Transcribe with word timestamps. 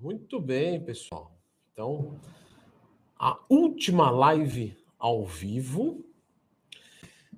Muito 0.00 0.40
bem, 0.40 0.80
pessoal. 0.80 1.38
Então, 1.70 2.18
a 3.18 3.38
última 3.50 4.10
live 4.10 4.74
ao 4.98 5.26
vivo. 5.26 6.02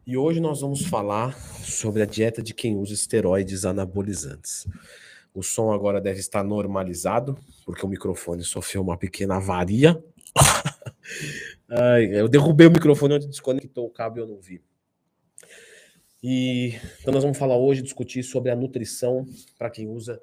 E 0.06 0.16
hoje 0.16 0.38
nós 0.38 0.60
vamos 0.60 0.86
falar 0.86 1.34
sobre 1.34 2.02
a 2.02 2.06
dieta 2.06 2.40
de 2.40 2.54
quem 2.54 2.76
usa 2.76 2.94
esteroides 2.94 3.64
anabolizantes. 3.64 4.68
O 5.34 5.42
som 5.42 5.72
agora 5.72 6.00
deve 6.00 6.20
estar 6.20 6.44
normalizado, 6.44 7.36
porque 7.66 7.84
o 7.84 7.88
microfone 7.88 8.44
sofreu 8.44 8.80
uma 8.80 8.96
pequena 8.96 9.38
avaria. 9.38 10.00
Ai, 11.68 12.14
eu 12.14 12.28
derrubei 12.28 12.68
o 12.68 12.72
microfone 12.72 13.14
onde 13.14 13.26
desconectou 13.26 13.86
o 13.86 13.90
cabo 13.90 14.18
e 14.18 14.20
eu 14.20 14.26
não 14.28 14.40
vi. 14.40 14.62
E 16.22 16.74
então 17.00 17.12
nós 17.12 17.24
vamos 17.24 17.38
falar 17.38 17.56
hoje, 17.56 17.82
discutir 17.82 18.22
sobre 18.22 18.52
a 18.52 18.56
nutrição 18.56 19.26
para 19.58 19.68
quem 19.68 19.88
usa 19.88 20.22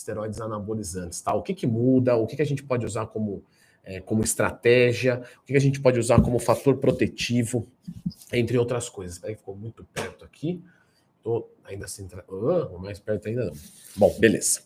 esteroides 0.00 0.40
anabolizantes, 0.40 1.20
tá? 1.20 1.34
O 1.34 1.42
que, 1.42 1.54
que 1.54 1.66
muda, 1.66 2.16
o 2.16 2.26
que, 2.26 2.36
que 2.36 2.42
a 2.42 2.46
gente 2.46 2.62
pode 2.62 2.84
usar 2.84 3.06
como, 3.06 3.44
é, 3.84 4.00
como 4.00 4.24
estratégia, 4.24 5.22
o 5.38 5.44
que, 5.44 5.52
que 5.52 5.56
a 5.58 5.60
gente 5.60 5.80
pode 5.80 5.98
usar 5.98 6.20
como 6.20 6.38
fator 6.38 6.76
protetivo, 6.78 7.66
entre 8.32 8.58
outras 8.58 8.88
coisas. 8.88 9.16
Espera 9.16 9.36
ficou 9.36 9.54
muito 9.54 9.84
perto 9.84 10.24
aqui. 10.24 10.62
Tô 11.22 11.48
ainda 11.64 11.84
assim, 11.84 12.08
uh, 12.28 12.78
mais 12.78 12.98
perto 12.98 13.28
ainda 13.28 13.46
não. 13.46 13.52
Bom, 13.94 14.16
beleza. 14.18 14.62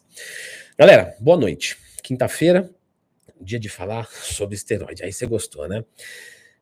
Galera, 0.78 1.16
boa 1.20 1.37
noite. 1.37 1.76
Quinta-feira, 2.02 2.70
dia 3.40 3.59
de 3.59 3.68
falar 3.68 4.09
sobre 4.09 4.54
esteroide. 4.54 5.02
Aí 5.02 5.12
você 5.12 5.26
gostou, 5.26 5.68
né? 5.68 5.84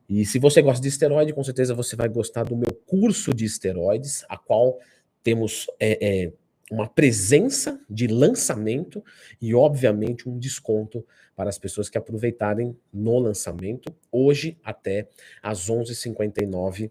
E 0.09 0.25
se 0.27 0.39
você 0.39 0.61
gosta 0.61 0.83
de 0.83 0.89
esteroide, 0.89 1.33
com 1.33 1.45
certeza 1.45 1.75
você 1.75 1.95
vai 1.95 2.09
gostar 2.09 2.45
do 2.45 2.57
meu 2.57 2.73
curso 2.87 3.33
de 3.35 3.45
esteroides, 3.45 4.25
a 4.29 4.37
qual 4.37 4.79
temos 5.23 5.67
é, 5.79 6.25
é, 6.25 6.33
uma 6.73 6.89
presença 6.89 7.79
de 7.89 8.07
lançamento 8.07 9.05
e, 9.39 9.55
obviamente, 9.55 10.27
um 10.27 10.39
desconto 10.39 11.07
para 11.37 11.51
as 11.51 11.59
pessoas 11.59 11.91
que 11.91 11.99
aproveitarem 11.99 12.75
no 12.91 13.19
lançamento, 13.19 13.95
hoje 14.11 14.57
até 14.65 15.07
às 15.43 15.69
11h59 15.69 16.91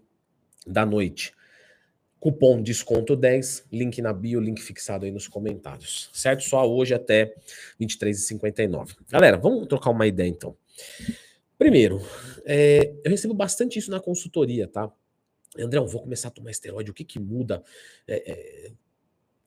da 0.64 0.86
noite. 0.86 1.34
Cupom 2.20 2.62
desconto 2.62 3.16
10, 3.16 3.66
link 3.72 4.00
na 4.00 4.12
bio, 4.12 4.38
link 4.38 4.62
fixado 4.62 5.04
aí 5.04 5.10
nos 5.10 5.26
comentários, 5.26 6.08
certo? 6.12 6.44
Só 6.44 6.64
hoje 6.64 6.94
até 6.94 7.34
23h59. 7.80 8.94
Galera, 9.10 9.36
vamos 9.36 9.66
trocar 9.66 9.90
uma 9.90 10.06
ideia 10.06 10.28
então. 10.28 10.56
Primeiro, 11.58 12.00
é, 12.44 12.94
eu 13.04 13.10
recebo 13.10 13.34
bastante 13.34 13.80
isso 13.80 13.90
na 13.90 13.98
consultoria, 13.98 14.68
tá? 14.68 14.92
André, 15.58 15.78
eu 15.80 15.86
vou 15.86 16.02
começar 16.02 16.28
a 16.28 16.30
tomar 16.30 16.52
esteroide, 16.52 16.92
o 16.92 16.94
que 16.94 17.04
que 17.04 17.18
muda? 17.18 17.64
É, 18.06 18.30
é, 18.30 18.72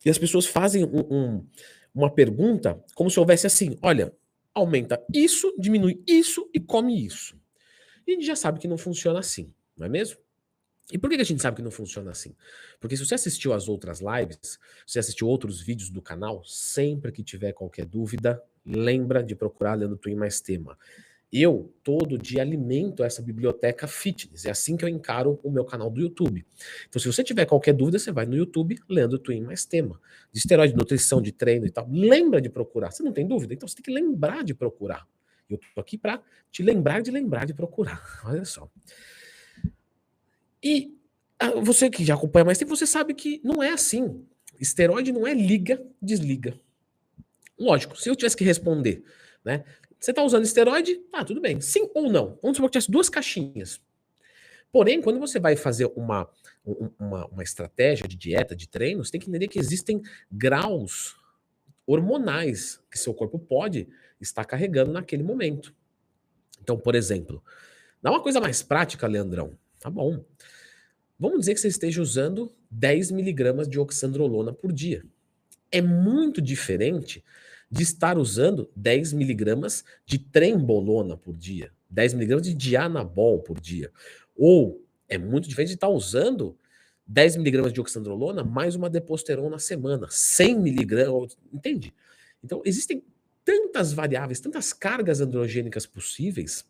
e 0.06 0.09
as 0.09 0.17
pessoas 0.17 0.45
fazem 0.45 0.86
um, 0.86 1.00
um, 1.09 1.48
uma 1.94 2.14
pergunta 2.14 2.80
como 2.94 3.09
se 3.09 3.20
houvesse 3.20 3.48
assim: 3.48 3.78
olha, 3.81 4.14
aumenta 4.53 5.03
isso, 5.14 5.53
diminui 5.58 6.02
isso 6.08 6.50
e 6.53 6.59
come 6.59 7.06
isso. 7.06 7.36
E 8.08 8.11
a 8.11 8.14
gente 8.14 8.26
já 8.26 8.36
sabe 8.36 8.59
que 8.59 8.67
não 8.67 8.78
funciona 8.78 9.20
assim, 9.20 9.52
não 9.76 9.88
é 9.88 9.89
mesmo? 9.89 10.17
E 10.92 11.00
por 11.00 11.09
que 11.09 11.16
a 11.16 11.23
gente 11.23 11.42
sabe 11.42 11.58
que 11.58 11.64
não 11.64 11.72
funciona 11.72 12.11
assim? 12.11 12.36
Porque 12.80 12.95
se 12.95 13.03
você 13.03 13.16
assistiu 13.16 13.53
às 13.53 13.67
outras 13.67 14.02
lives, 14.02 14.59
se 14.86 14.94
você 14.94 15.00
assistiu 15.00 15.28
outros 15.28 15.59
vídeos 15.59 15.89
do 15.89 16.00
canal, 16.00 16.44
sempre 16.45 17.11
que 17.11 17.23
tiver 17.23 17.53
qualquer 17.53 17.86
dúvida, 17.86 18.39
lembra 18.64 19.23
de 19.23 19.36
procurar 19.36 19.73
Leandro 19.73 19.98
Twin 19.98 20.14
mais 20.14 20.39
tema. 20.39 20.78
Eu, 21.38 21.73
todo 21.83 22.17
dia, 22.17 22.41
alimento 22.41 23.03
essa 23.03 23.22
biblioteca 23.22 23.88
fitness. 23.88 24.45
É 24.45 24.52
assim 24.52 24.78
que 24.78 24.86
eu 24.86 24.88
encaro 24.88 25.38
o 25.44 25.52
meu 25.52 25.66
canal 25.66 25.89
do 25.89 26.00
YouTube. 26.00 26.45
Então, 26.88 26.97
se 26.97 27.05
você 27.11 27.25
tiver 27.25 27.45
qualquer 27.45 27.73
dúvida, 27.73 28.00
você 28.00 28.09
vai 28.09 28.25
no 28.25 28.38
YouTube, 28.38 28.80
Leandro 28.88 29.19
Twin 29.19 29.42
mais 29.42 29.66
tema. 29.66 30.00
De 30.31 30.39
esteroide, 30.39 30.72
de 30.72 30.80
nutrição, 30.80 31.22
de 31.22 31.33
treino 31.33 31.66
e 31.66 31.69
tal. 31.69 31.89
Lembra 31.92 32.39
de 32.39 32.50
procurar. 32.50 32.92
Você 32.92 33.03
não 33.03 33.11
tem 33.11 33.27
dúvida? 33.27 33.53
Então, 33.53 33.67
você 33.67 33.75
tem 33.75 33.83
que 33.83 33.92
lembrar 33.92 34.45
de 34.45 34.53
procurar. 34.53 35.05
Eu 35.50 35.59
tô 35.75 35.81
aqui 35.81 35.97
para 35.97 36.22
te 36.50 36.64
lembrar 36.64 37.02
de 37.02 37.11
lembrar 37.11 37.45
de 37.45 37.53
procurar. 37.53 38.02
Olha 38.23 38.45
só. 38.45 38.72
E 40.64 40.97
ah, 41.38 41.59
você 41.59 41.89
que 41.89 42.05
já 42.05 42.14
acompanha 42.14 42.45
mais 42.45 42.58
tempo, 42.58 42.73
você 42.73 42.88
sabe 42.88 43.14
que 43.14 43.42
não 43.43 43.61
é 43.61 43.71
assim. 43.71 44.26
Esteroide 44.58 45.11
não 45.11 45.27
é 45.27 45.33
liga, 45.33 45.86
desliga. 46.02 46.58
Lógico, 47.59 47.99
se 47.99 48.09
eu 48.09 48.15
tivesse 48.15 48.38
que 48.38 48.43
responder, 48.45 49.04
né? 49.43 49.65
Você 50.05 50.11
está 50.11 50.21
usando 50.21 50.43
esteroide? 50.43 51.02
Ah, 51.11 51.26
tudo 51.26 51.42
bem. 51.42 51.60
Sim 51.60 51.89
ou 51.95 52.11
não? 52.11 52.38
Vamos 52.39 52.58
supor 52.58 52.70
que 52.70 52.73
tivesse 52.73 52.92
duas 52.92 53.10
caixinhas. 53.10 53.82
Porém, 54.71 55.02
quando 55.02 55.20
você 55.20 55.39
vai 55.39 55.55
fazer 55.55 55.92
uma, 55.95 56.30
uma, 56.99 57.26
uma 57.26 57.42
estratégia 57.42 58.08
de 58.08 58.15
dieta, 58.15 58.55
de 58.55 58.70
treino, 58.70 59.04
você 59.04 59.14
tem 59.14 59.20
que 59.20 59.27
entender 59.27 59.48
que 59.48 59.58
existem 59.58 60.04
graus 60.32 61.15
hormonais 61.88 62.80
que 62.92 62.99
seu 62.99 63.15
corpo 63.15 63.39
pode 63.39 63.88
estar 64.21 64.45
carregando 64.45 64.92
naquele 64.92 65.23
momento. 65.23 65.73
Então, 66.61 66.77
por 66.77 66.94
exemplo, 66.94 67.44
dá 67.99 68.11
uma 68.11 68.21
coisa 68.21 68.39
mais 68.39 68.61
prática, 68.61 69.08
Leandrão. 69.08 69.58
Tá 69.80 69.89
bom. 69.89 70.23
Vamos 71.17 71.39
dizer 71.39 71.55
que 71.55 71.61
você 71.61 71.70
esteja 71.70 71.99
usando 71.99 72.55
10 72.70 73.10
miligramas 73.10 73.67
de 73.67 73.80
oxandrolona 73.80 74.54
por 74.54 74.71
dia. 74.71 75.04
É 75.71 75.82
muito 75.82 76.44
diferente 76.44 77.23
de 77.70 77.83
estar 77.83 78.17
usando 78.17 78.70
10 78.76 79.14
miligramas 79.14 79.83
de 80.05 80.20
trembolona 80.20 81.17
por 81.17 81.36
dia, 81.36 81.71
10 81.89 82.14
miligramas 82.14 82.45
de 82.45 82.53
dianabol 82.53 83.39
por 83.39 83.59
dia. 83.59 83.92
Ou 84.36 84.86
é 85.08 85.17
muito 85.17 85.48
diferente 85.48 85.70
de 85.70 85.76
estar 85.76 85.89
usando 85.89 86.58
10 87.08 87.37
miligramas 87.37 87.73
de 87.73 87.80
oxandrolona 87.80 88.43
mais 88.43 88.76
uma 88.76 88.89
deposterona 88.89 89.52
na 89.52 89.59
semana, 89.59 90.08
100 90.09 90.59
miligramas, 90.59 91.37
entende? 91.53 91.93
Então, 92.43 92.61
existem 92.65 93.03
tantas 93.43 93.93
variáveis, 93.93 94.39
tantas 94.39 94.73
cargas 94.73 95.21
androgênicas 95.21 95.86
possíveis, 95.86 96.65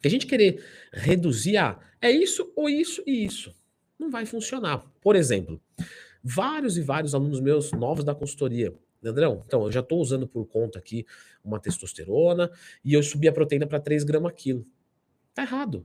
que 0.00 0.08
a 0.08 0.10
gente 0.10 0.26
querer 0.26 0.64
reduzir 0.92 1.56
a 1.56 1.78
é 2.00 2.10
isso 2.10 2.52
ou 2.56 2.68
isso 2.68 3.02
e 3.06 3.24
isso, 3.24 3.54
não 3.96 4.10
vai 4.10 4.26
funcionar. 4.26 4.84
Por 5.00 5.14
exemplo, 5.14 5.60
vários 6.22 6.76
e 6.76 6.82
vários 6.82 7.14
alunos 7.14 7.40
meus 7.40 7.70
novos 7.70 8.04
da 8.04 8.14
consultoria 8.14 8.74
Leandrão, 9.02 9.42
então, 9.44 9.64
eu 9.64 9.72
já 9.72 9.80
estou 9.80 10.00
usando 10.00 10.28
por 10.28 10.46
conta 10.46 10.78
aqui 10.78 11.04
uma 11.44 11.58
testosterona 11.58 12.50
e 12.84 12.94
eu 12.94 13.02
subi 13.02 13.26
a 13.26 13.32
proteína 13.32 13.66
para 13.66 13.80
3 13.80 14.04
gramas 14.04 14.32
quilo. 14.36 14.64
Tá 15.34 15.42
errado. 15.42 15.84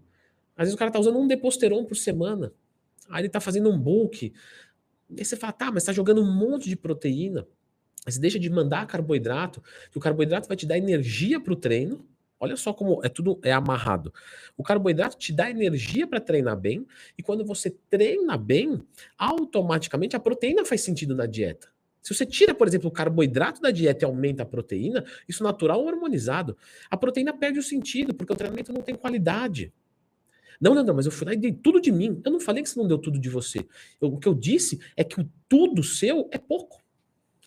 Às 0.55 0.65
vezes 0.65 0.75
o 0.75 0.77
cara 0.77 0.91
tá 0.91 0.99
usando 0.99 1.17
um 1.17 1.27
deposteron 1.27 1.83
por 1.85 1.95
semana. 1.95 2.53
Aí 3.09 3.21
ele 3.21 3.29
tá 3.29 3.39
fazendo 3.39 3.69
um 3.69 3.79
bulk. 3.79 4.33
Aí 5.17 5.25
você 5.25 5.35
fala, 5.35 5.53
tá, 5.53 5.71
mas 5.71 5.83
tá 5.83 5.93
jogando 5.93 6.21
um 6.21 6.31
monte 6.31 6.69
de 6.69 6.75
proteína. 6.75 7.47
Aí 8.05 8.11
você 8.11 8.19
deixa 8.19 8.39
de 8.39 8.49
mandar 8.49 8.85
carboidrato, 8.85 9.61
que 9.91 9.97
o 9.97 10.01
carboidrato 10.01 10.47
vai 10.47 10.57
te 10.57 10.65
dar 10.65 10.77
energia 10.77 11.39
para 11.39 11.53
o 11.53 11.55
treino. 11.55 12.05
Olha 12.39 12.55
só 12.55 12.71
como 12.71 13.03
é 13.03 13.09
tudo 13.09 13.39
é 13.43 13.51
amarrado. 13.51 14.13
O 14.55 14.63
carboidrato 14.63 15.17
te 15.17 15.33
dá 15.33 15.49
energia 15.49 16.05
para 16.05 16.19
treinar 16.19 16.55
bem, 16.55 16.85
e 17.17 17.23
quando 17.23 17.43
você 17.43 17.71
treina 17.89 18.37
bem, 18.37 18.79
automaticamente 19.17 20.15
a 20.15 20.19
proteína 20.19 20.63
faz 20.63 20.81
sentido 20.81 21.15
na 21.15 21.25
dieta. 21.25 21.67
Se 22.01 22.13
você 22.13 22.25
tira, 22.25 22.55
por 22.55 22.67
exemplo, 22.67 22.87
o 22.87 22.91
carboidrato 22.91 23.61
da 23.61 23.71
dieta 23.71 24.05
e 24.05 24.07
aumenta 24.07 24.43
a 24.43 24.45
proteína, 24.45 25.03
isso 25.27 25.43
natural 25.43 25.81
ou 25.81 25.89
harmonizado, 25.89 26.57
a 26.89 26.95
proteína 26.95 27.33
perde 27.33 27.59
o 27.59 27.63
sentido, 27.63 28.13
porque 28.13 28.31
o 28.31 28.35
treinamento 28.35 28.71
não 28.71 28.81
tem 28.81 28.95
qualidade. 28.95 29.73
Não, 30.59 30.73
não, 30.73 30.95
mas 30.95 31.05
eu 31.05 31.11
fui 31.11 31.25
lá 31.27 31.33
e 31.33 31.37
dei 31.37 31.53
tudo 31.53 31.79
de 31.79 31.91
mim. 31.91 32.19
Eu 32.25 32.31
não 32.31 32.39
falei 32.39 32.63
que 32.63 32.69
você 32.69 32.79
não 32.79 32.87
deu 32.87 32.97
tudo 32.97 33.19
de 33.19 33.29
você. 33.29 33.65
Eu, 34.01 34.13
o 34.13 34.17
que 34.17 34.27
eu 34.27 34.33
disse 34.33 34.79
é 34.95 35.03
que 35.03 35.21
o 35.21 35.29
tudo 35.47 35.83
seu 35.83 36.27
é 36.31 36.37
pouco. 36.37 36.83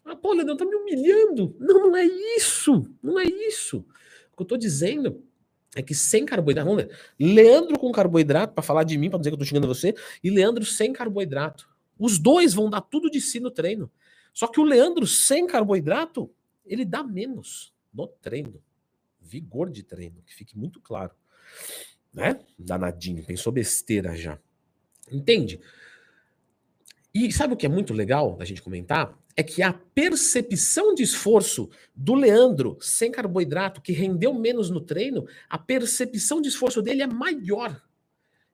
Ah, 0.05 0.15
pô, 0.15 0.33
Leandro, 0.33 0.57
tá 0.57 0.65
me 0.65 0.75
humilhando. 0.75 1.55
Não, 1.59 1.89
não 1.89 1.97
é 1.97 2.05
isso. 2.05 2.87
Não 3.03 3.19
é 3.19 3.25
isso. 3.25 3.79
O 4.33 4.37
que 4.37 4.43
eu 4.43 4.47
tô 4.47 4.57
dizendo 4.57 5.23
é 5.75 5.83
que 5.83 5.95
sem 5.95 6.25
carboidrato, 6.25 6.69
vamos 6.69 6.85
ver. 6.85 6.97
Leandro 7.19 7.79
com 7.79 7.93
carboidrato, 7.93 8.55
para 8.55 8.63
falar 8.63 8.85
de 8.85 8.97
mim, 8.97 9.09
para 9.09 9.19
dizer 9.19 9.31
que 9.31 9.35
eu 9.35 9.39
tô 9.39 9.45
xingando 9.45 9.69
você, 9.69 9.95
e 10.23 10.31
Leandro 10.31 10.65
sem 10.65 10.93
carboidrato. 10.93 11.69
Os 11.99 12.19
dois 12.19 12.55
vão 12.55 12.71
dar 12.71 12.81
tudo 12.81 13.11
de 13.11 13.21
si 13.21 13.39
no 13.41 13.51
treino. 13.51 13.91
Só 14.33 14.47
que 14.47 14.61
o 14.61 14.65
Leandro 14.65 15.07
sem 15.07 15.47
carboidrato, 15.47 16.31
ele 16.65 16.85
dá 16.85 17.03
menos 17.03 17.75
no 17.93 18.07
treino. 18.07 18.63
Vigor 19.21 19.71
de 19.71 19.83
treino, 19.83 20.23
que 20.23 20.35
fique 20.35 20.57
muito 20.57 20.81
claro. 20.81 21.13
Né? 22.13 22.41
Danadinho, 22.59 23.25
pensou 23.25 23.53
besteira 23.53 24.17
já. 24.17 24.39
Entende? 25.11 25.61
E 27.13 27.31
sabe 27.33 27.55
o 27.55 27.57
que 27.57 27.67
é 27.67 27.69
muito 27.69 27.93
legal 27.93 28.37
da 28.37 28.45
gente 28.45 28.63
comentar? 28.63 29.19
É 29.37 29.43
que 29.43 29.63
a 29.63 29.73
percepção 29.73 30.95
de 30.95 31.03
esforço 31.03 31.71
do 31.95 32.15
Leandro 32.15 32.77
sem 32.81 33.11
carboidrato, 33.11 33.81
que 33.81 33.93
rendeu 33.93 34.33
menos 34.35 34.71
no 34.71 34.81
treino, 34.81 35.27
a 35.49 35.59
percepção 35.59 36.41
de 36.41 36.49
esforço 36.49 36.83
dele 36.83 37.03
é 37.03 37.07
maior. 37.07 37.81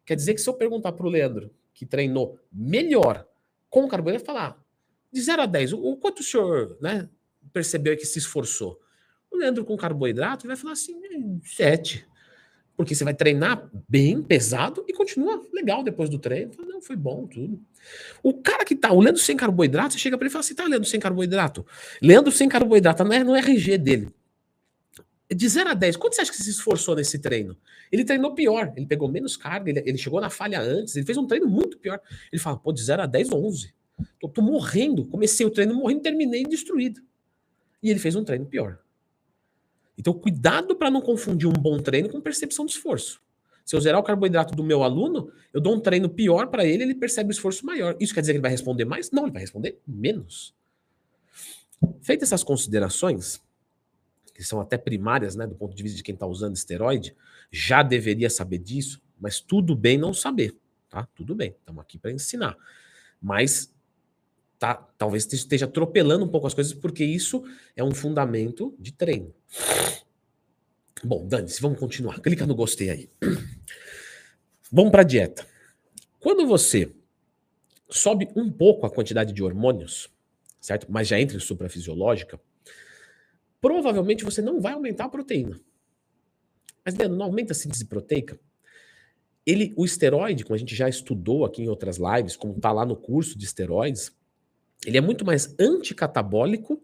Quer 0.04 0.16
dizer 0.16 0.34
que 0.34 0.40
se 0.40 0.48
eu 0.48 0.54
perguntar 0.54 0.92
para 0.92 1.06
o 1.06 1.10
Leandro, 1.10 1.50
que 1.74 1.84
treinou 1.84 2.38
melhor 2.52 3.26
com 3.68 3.88
carboidrato, 3.88 4.24
falar: 4.24 4.65
de 5.12 5.20
0 5.20 5.42
a 5.42 5.46
10, 5.46 5.72
o, 5.72 5.96
quanto 5.96 6.20
o 6.20 6.24
senhor 6.24 6.76
né, 6.80 7.08
percebeu 7.52 7.96
que 7.96 8.04
se 8.04 8.18
esforçou? 8.18 8.80
O 9.30 9.36
Leandro 9.36 9.64
com 9.64 9.76
carboidrato 9.76 10.46
vai 10.46 10.56
falar 10.56 10.72
assim, 10.72 10.94
7. 11.44 12.06
Porque 12.76 12.94
você 12.94 13.04
vai 13.04 13.14
treinar 13.14 13.70
bem, 13.88 14.22
pesado, 14.22 14.84
e 14.86 14.92
continua 14.92 15.42
legal 15.52 15.82
depois 15.82 16.10
do 16.10 16.18
treino. 16.18 16.52
Fala, 16.52 16.68
não, 16.68 16.82
foi 16.82 16.94
bom, 16.94 17.26
tudo. 17.26 17.58
O 18.22 18.34
cara 18.34 18.64
que 18.64 18.76
tá, 18.76 18.92
o 18.92 19.00
Leandro 19.00 19.20
sem 19.20 19.36
carboidrato, 19.36 19.94
você 19.94 19.98
chega 19.98 20.18
para 20.18 20.26
ele 20.26 20.30
e 20.30 20.32
fala 20.32 20.40
assim, 20.40 20.54
tá, 20.54 20.64
Leandro 20.64 20.88
sem 20.88 21.00
carboidrato? 21.00 21.66
Leandro 22.02 22.30
sem 22.30 22.48
carboidrato, 22.48 23.02
não 23.02 23.12
é 23.14 23.24
no 23.24 23.34
RG 23.34 23.78
dele. 23.78 24.08
de 25.34 25.48
0 25.48 25.70
a 25.70 25.74
10, 25.74 25.96
quanto 25.96 26.14
você 26.14 26.20
acha 26.20 26.30
que 26.30 26.36
se 26.36 26.50
esforçou 26.50 26.94
nesse 26.94 27.18
treino? 27.18 27.56
Ele 27.90 28.04
treinou 28.04 28.34
pior, 28.34 28.72
ele 28.76 28.84
pegou 28.86 29.08
menos 29.08 29.38
carga, 29.38 29.70
ele, 29.70 29.82
ele 29.86 29.96
chegou 29.96 30.20
na 30.20 30.28
falha 30.28 30.60
antes, 30.60 30.96
ele 30.96 31.06
fez 31.06 31.16
um 31.16 31.26
treino 31.26 31.46
muito 31.48 31.78
pior. 31.78 31.98
Ele 32.30 32.40
fala, 32.40 32.58
pô, 32.58 32.72
de 32.72 32.82
0 32.82 33.02
a 33.02 33.06
10, 33.06 33.32
11. 33.32 33.74
Tô, 34.20 34.28
tô 34.28 34.42
morrendo, 34.42 35.06
comecei 35.06 35.46
o 35.46 35.50
treino 35.50 35.74
morrendo, 35.74 36.02
terminei 36.02 36.44
destruído. 36.44 37.00
E 37.82 37.90
ele 37.90 37.98
fez 37.98 38.14
um 38.14 38.24
treino 38.24 38.46
pior. 38.46 38.78
Então, 39.98 40.12
cuidado 40.12 40.76
para 40.76 40.90
não 40.90 41.00
confundir 41.00 41.48
um 41.48 41.52
bom 41.52 41.78
treino 41.78 42.08
com 42.08 42.20
percepção 42.20 42.66
de 42.66 42.72
esforço. 42.72 43.22
Se 43.64 43.74
eu 43.74 43.80
zerar 43.80 44.00
o 44.00 44.04
carboidrato 44.04 44.54
do 44.54 44.62
meu 44.62 44.82
aluno, 44.82 45.32
eu 45.52 45.60
dou 45.60 45.74
um 45.74 45.80
treino 45.80 46.08
pior 46.08 46.48
para 46.48 46.64
ele, 46.64 46.84
ele 46.84 46.94
percebe 46.94 47.30
o 47.30 47.32
esforço 47.32 47.66
maior. 47.66 47.96
Isso 47.98 48.14
quer 48.14 48.20
dizer 48.20 48.32
que 48.32 48.36
ele 48.36 48.42
vai 48.42 48.50
responder 48.50 48.84
mais? 48.84 49.10
Não, 49.10 49.24
ele 49.24 49.32
vai 49.32 49.40
responder 49.40 49.80
menos. 49.86 50.54
Feitas 52.00 52.28
essas 52.28 52.44
considerações, 52.44 53.42
que 54.32 54.44
são 54.44 54.60
até 54.60 54.78
primárias, 54.78 55.34
né, 55.34 55.46
do 55.46 55.54
ponto 55.54 55.74
de 55.74 55.82
vista 55.82 55.96
de 55.96 56.02
quem 56.02 56.14
está 56.14 56.26
usando 56.26 56.54
esteroide, 56.54 57.16
já 57.50 57.82
deveria 57.82 58.30
saber 58.30 58.58
disso, 58.58 59.02
mas 59.18 59.40
tudo 59.40 59.74
bem 59.74 59.98
não 59.98 60.14
saber, 60.14 60.56
tá? 60.88 61.08
Tudo 61.14 61.34
bem, 61.34 61.56
estamos 61.58 61.80
aqui 61.82 61.98
para 61.98 62.12
ensinar. 62.12 62.56
Mas 63.20 63.74
tá, 64.58 64.74
talvez 64.96 65.30
esteja 65.32 65.66
atropelando 65.66 66.24
um 66.24 66.28
pouco 66.28 66.46
as 66.46 66.54
coisas, 66.54 66.72
porque 66.72 67.04
isso 67.04 67.44
é 67.74 67.84
um 67.84 67.94
fundamento 67.94 68.74
de 68.78 68.92
treino. 68.92 69.34
Bom, 71.04 71.26
dane-se, 71.26 71.60
vamos 71.60 71.78
continuar. 71.78 72.20
Clica 72.20 72.46
no 72.46 72.54
gostei 72.54 72.90
aí. 72.90 73.10
Vamos 74.72 74.90
para 74.90 75.02
a 75.02 75.04
dieta. 75.04 75.46
Quando 76.18 76.46
você 76.46 76.90
sobe 77.88 78.28
um 78.34 78.50
pouco 78.50 78.86
a 78.86 78.90
quantidade 78.90 79.32
de 79.32 79.42
hormônios, 79.42 80.10
certo? 80.60 80.86
Mas 80.90 81.06
já 81.06 81.20
entra 81.20 81.36
em 81.36 81.40
suprafisiológica, 81.40 82.40
provavelmente 83.60 84.24
você 84.24 84.42
não 84.42 84.60
vai 84.60 84.72
aumentar 84.72 85.04
a 85.04 85.08
proteína. 85.08 85.60
Mas 86.84 86.94
Leandro, 86.94 87.16
não 87.16 87.26
aumenta 87.26 87.52
a 87.52 87.54
síntese 87.54 87.84
proteica? 87.84 88.38
Ele, 89.44 89.72
o 89.76 89.84
esteroide, 89.84 90.44
como 90.44 90.56
a 90.56 90.58
gente 90.58 90.74
já 90.74 90.88
estudou 90.88 91.44
aqui 91.44 91.62
em 91.62 91.68
outras 91.68 91.98
lives, 91.98 92.36
como 92.36 92.56
está 92.56 92.72
lá 92.72 92.84
no 92.84 92.96
curso 92.96 93.38
de 93.38 93.44
esteroides, 93.44 94.12
ele 94.84 94.98
é 94.98 95.00
muito 95.00 95.24
mais 95.24 95.54
anticatabólico 95.58 96.82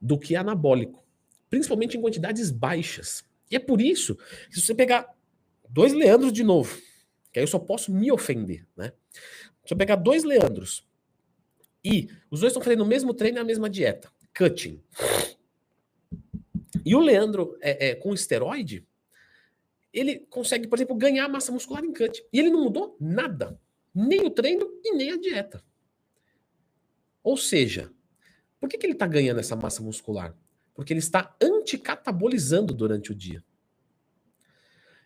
do 0.00 0.18
que 0.18 0.36
anabólico, 0.36 1.04
principalmente 1.48 1.96
em 1.96 2.00
quantidades 2.00 2.50
baixas. 2.50 3.24
E 3.50 3.56
é 3.56 3.58
por 3.58 3.80
isso 3.80 4.16
que 4.48 4.54
se 4.54 4.62
você 4.62 4.74
pegar 4.74 5.08
dois 5.68 5.92
Leandros 5.92 6.32
de 6.32 6.42
novo, 6.42 6.76
que 7.32 7.38
aí 7.38 7.42
eu 7.42 7.48
só 7.48 7.58
posso 7.58 7.92
me 7.92 8.10
ofender, 8.10 8.66
né? 8.76 8.92
Se 9.64 9.74
eu 9.74 9.76
pegar 9.76 9.96
dois 9.96 10.24
Leandros 10.24 10.86
e 11.84 12.08
os 12.30 12.40
dois 12.40 12.50
estão 12.50 12.62
fazendo 12.62 12.82
o 12.82 12.86
mesmo 12.86 13.14
treino 13.14 13.38
e 13.38 13.40
a 13.40 13.44
mesma 13.44 13.68
dieta, 13.70 14.10
cutting, 14.36 14.82
e 16.84 16.94
o 16.94 17.00
Leandro, 17.00 17.56
é, 17.60 17.90
é, 17.90 17.94
com 17.94 18.12
esteroide, 18.12 18.86
ele 19.92 20.20
consegue, 20.30 20.66
por 20.66 20.76
exemplo, 20.76 20.96
ganhar 20.96 21.28
massa 21.28 21.52
muscular 21.52 21.84
em 21.84 21.92
cut. 21.92 22.24
E 22.32 22.38
ele 22.38 22.50
não 22.50 22.64
mudou 22.64 22.96
nada. 22.98 23.58
Nem 23.94 24.24
o 24.24 24.30
treino 24.30 24.66
e 24.82 24.94
nem 24.94 25.12
a 25.12 25.16
dieta. 25.16 25.62
Ou 27.22 27.36
seja, 27.36 27.90
por 28.60 28.68
que, 28.68 28.78
que 28.78 28.86
ele 28.86 28.92
está 28.92 29.06
ganhando 29.06 29.40
essa 29.40 29.56
massa 29.56 29.82
muscular? 29.82 30.36
Porque 30.74 30.92
ele 30.92 31.00
está 31.00 31.34
anticatabolizando 31.40 32.72
durante 32.72 33.12
o 33.12 33.14
dia. 33.14 33.44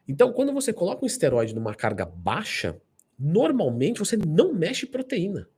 Então, 0.09 0.33
quando 0.33 0.53
você 0.53 0.73
coloca 0.73 1.05
um 1.05 1.07
esteroide 1.07 1.55
numa 1.55 1.75
carga 1.75 2.05
baixa, 2.05 2.81
normalmente 3.19 3.99
você 3.99 4.17
não 4.17 4.53
mexe 4.53 4.87
proteína. 4.87 5.49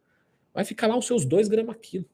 Vai 0.54 0.64
ficar 0.64 0.86
lá 0.86 0.96
os 0.96 1.06
seus 1.06 1.24
2 1.24 1.48
gramas 1.48 1.76
quilo. 1.80 2.08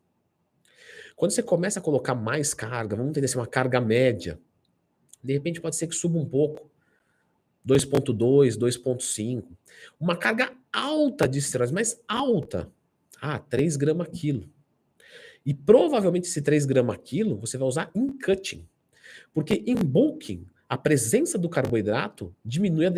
Quando 1.14 1.30
você 1.30 1.42
começa 1.42 1.78
a 1.78 1.82
colocar 1.82 2.14
mais 2.14 2.52
carga, 2.52 2.96
vamos 2.96 3.10
entender 3.10 3.26
assim, 3.26 3.38
uma 3.38 3.46
carga 3.46 3.80
média, 3.80 4.40
de 5.22 5.32
repente 5.32 5.60
pode 5.60 5.76
ser 5.76 5.86
que 5.86 5.94
suba 5.94 6.18
um 6.18 6.28
pouco. 6.28 6.70
2.2, 7.66 8.58
2.5. 8.58 9.44
Uma 9.98 10.16
carga 10.16 10.52
alta 10.70 11.26
de 11.26 11.38
esteroides, 11.38 11.72
mas 11.72 12.02
alta. 12.06 12.70
Ah, 13.26 13.38
3 13.38 13.76
gramas 13.76 14.08
quilo. 14.08 14.50
E 15.46 15.54
provavelmente 15.54 16.28
esse 16.28 16.42
3 16.42 16.66
gramas 16.66 16.98
quilo 17.02 17.38
você 17.38 17.56
vai 17.56 17.66
usar 17.66 17.90
em 17.94 18.06
cutting. 18.18 18.68
Porque 19.32 19.64
em 19.66 19.76
bulking, 19.76 20.46
a 20.68 20.76
presença 20.76 21.38
do 21.38 21.48
carboidrato 21.48 22.34
diminui 22.44 22.84
a, 22.84 22.90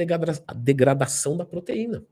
degradação 0.52 1.36
da 1.36 1.44
proteína. 1.44 2.04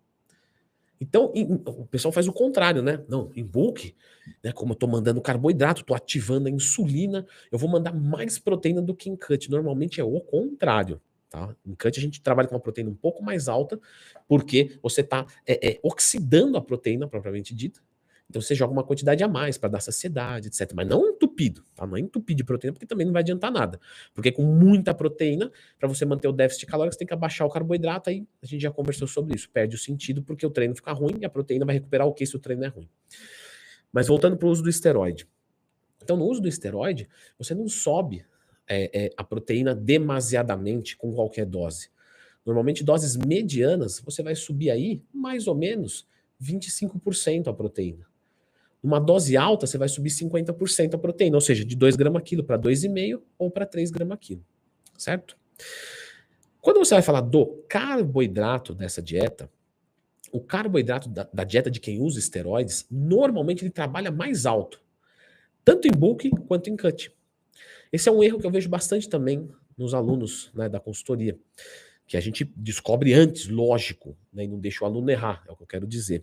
Então, 1.01 1.33
em, 1.35 1.61
o 1.67 1.87
pessoal 1.87 2.13
faz 2.13 2.29
o 2.29 2.33
contrário, 2.33 2.83
né? 2.83 3.03
Não, 3.09 3.33
em 3.35 3.45
bulk, 3.45 3.97
né, 4.45 4.53
como 4.53 4.73
eu 4.73 4.75
estou 4.75 4.89
mandando 4.89 5.21
carboidrato, 5.21 5.81
estou 5.81 5.97
ativando 5.97 6.47
a 6.47 6.51
insulina, 6.53 7.27
eu 7.51 7.59
vou 7.59 7.69
mandar 7.69 7.93
mais 7.93 8.39
proteína 8.39 8.81
do 8.81 8.95
que 8.95 9.11
em 9.11 9.17
cut. 9.17 9.51
Normalmente 9.51 10.01
é 10.01 10.05
o 10.05 10.21
contrário. 10.21 11.01
Tá? 11.29 11.53
Em 11.67 11.75
cut 11.75 11.99
a 11.99 12.03
gente 12.03 12.23
trabalha 12.23 12.47
com 12.47 12.55
uma 12.55 12.61
proteína 12.61 12.91
um 12.91 12.95
pouco 12.95 13.25
mais 13.25 13.49
alta, 13.49 13.81
porque 14.29 14.79
você 14.81 15.01
está 15.01 15.27
é, 15.45 15.71
é, 15.71 15.81
oxidando 15.83 16.57
a 16.57 16.63
proteína 16.63 17.09
propriamente 17.09 17.53
dita, 17.53 17.81
então 18.29 18.41
você 18.41 18.55
joga 18.55 18.73
uma 18.73 18.83
quantidade 18.83 19.23
a 19.23 19.29
mais 19.29 19.59
para 19.59 19.69
dar 19.69 19.81
saciedade, 19.81 20.49
etc. 20.49 20.73
Mas 20.75 20.89
não 20.89 21.07
entupido, 21.09 21.63
tá? 21.75 21.87
Não 21.87 21.97
é 21.97 22.01
entupido 22.01 22.39
de 22.39 22.45
proteína, 22.45 22.73
porque 22.73 22.87
também 22.87 23.07
não 23.07 23.13
vai 23.13 23.21
adiantar 23.21 23.53
nada. 23.53 23.79
Porque 24.15 24.33
com 24.33 24.43
muita 24.43 24.95
proteína, 24.95 25.53
para 25.79 25.89
você 25.89 26.05
manter 26.05 26.29
o 26.29 26.33
déficit 26.33 26.67
calórico, 26.67 26.95
você 26.95 26.99
tem 26.99 27.07
que 27.07 27.15
abaixar 27.15 27.47
o 27.47 27.51
carboidrato, 27.51 28.11
aí 28.11 28.27
a 28.43 28.47
gente 28.47 28.63
já 28.63 28.71
conversou 28.71 29.07
sobre 29.07 29.37
isso. 29.37 29.49
Perde 29.51 29.77
o 29.77 29.79
sentido 29.79 30.23
porque 30.23 30.45
o 30.47 30.51
treino 30.51 30.75
fica 30.75 30.93
ruim 30.93 31.19
e 31.21 31.25
a 31.25 31.31
proteína 31.31 31.65
vai 31.65 31.75
recuperar 31.75 32.07
o 32.07 32.13
que 32.13 32.25
se 32.25 32.35
o 32.35 32.39
treino 32.39 32.65
é 32.65 32.69
ruim. 32.69 32.89
Mas 33.93 34.09
voltando 34.09 34.37
para 34.37 34.49
o 34.49 34.51
uso 34.51 34.63
do 34.63 34.71
esteroide. 34.71 35.29
Então, 36.03 36.17
no 36.17 36.25
uso 36.25 36.41
do 36.41 36.49
esteroide, 36.49 37.09
você 37.39 37.55
não 37.55 37.69
sobe 37.69 38.27
é, 38.67 39.07
é, 39.07 39.11
a 39.17 39.23
proteína 39.23 39.75
demasiadamente 39.75 40.97
com 40.97 41.13
qualquer 41.13 41.47
dose. 41.47 41.89
Normalmente, 42.45 42.83
doses 42.83 43.17
medianas, 43.17 44.01
você 44.01 44.23
vai 44.23 44.35
subir 44.35 44.71
aí 44.71 45.03
mais 45.13 45.47
ou 45.47 45.55
menos 45.55 46.07
25% 46.43 47.49
a 47.49 47.55
proteína. 47.55 48.07
Numa 48.85 49.01
dose 49.01 49.35
alta, 49.35 49.67
você 49.67 49.79
vai 49.79 49.89
subir 49.89 50.11
50% 50.11 50.93
a 50.93 50.99
proteína, 50.99 51.39
ou 51.39 51.41
seja, 51.41 51.65
de 51.65 51.75
2 51.75 51.97
gramas 51.97 52.23
quilo 52.23 52.45
para 52.45 52.59
2,5 52.59 53.23
ou 53.39 53.51
para 53.51 53.65
3 53.65 53.91
gramas 53.91 54.19
quilo, 54.21 54.45
certo? 54.99 55.39
Quando 56.61 56.81
você 56.81 56.93
vai 56.93 57.03
falar 57.03 57.23
do 57.23 57.65
carboidrato 57.67 58.75
dessa 58.75 59.01
dieta, 59.01 59.51
o 60.31 60.39
carboidrato 60.39 61.09
da, 61.09 61.27
da, 61.33 61.45
dieta 61.45 61.71
de 61.71 61.81
quem 61.81 61.99
usa 61.99 62.19
esteroides, 62.19 62.87
normalmente 62.91 63.63
ele 63.63 63.71
trabalha 63.71 64.11
mais 64.11 64.45
alto, 64.45 64.83
tanto 65.65 65.89
em 65.89 65.91
bulk 65.91 66.29
quanto 66.47 66.69
em 66.69 66.77
cut. 66.77 67.11
Esse 67.91 68.11
é 68.11 68.13
um 68.13 68.23
erro 68.23 68.39
que 68.39 68.47
eu 68.47 68.51
vejo 68.51 68.69
bastante 68.69 69.09
também 69.09 69.49
nos 69.79 69.95
alunos 69.95 70.51
né, 70.53 70.69
da 70.69 70.79
consultoria, 70.79 71.39
que 72.07 72.19
a 72.19 72.21
gente 72.21 72.45
descobre 72.55 73.15
antes, 73.15 73.49
lógico, 73.49 74.15
né, 74.31 74.45
e 74.45 74.49
não 74.49 74.59
deixa 74.59 74.85
o 74.85 74.87
aluno 74.87 75.11
errar, 75.11 75.43
é 75.49 75.53
o 75.53 75.57
que 75.57 75.63
eu 75.63 75.67
quero 75.67 75.87
dizer 75.87 76.23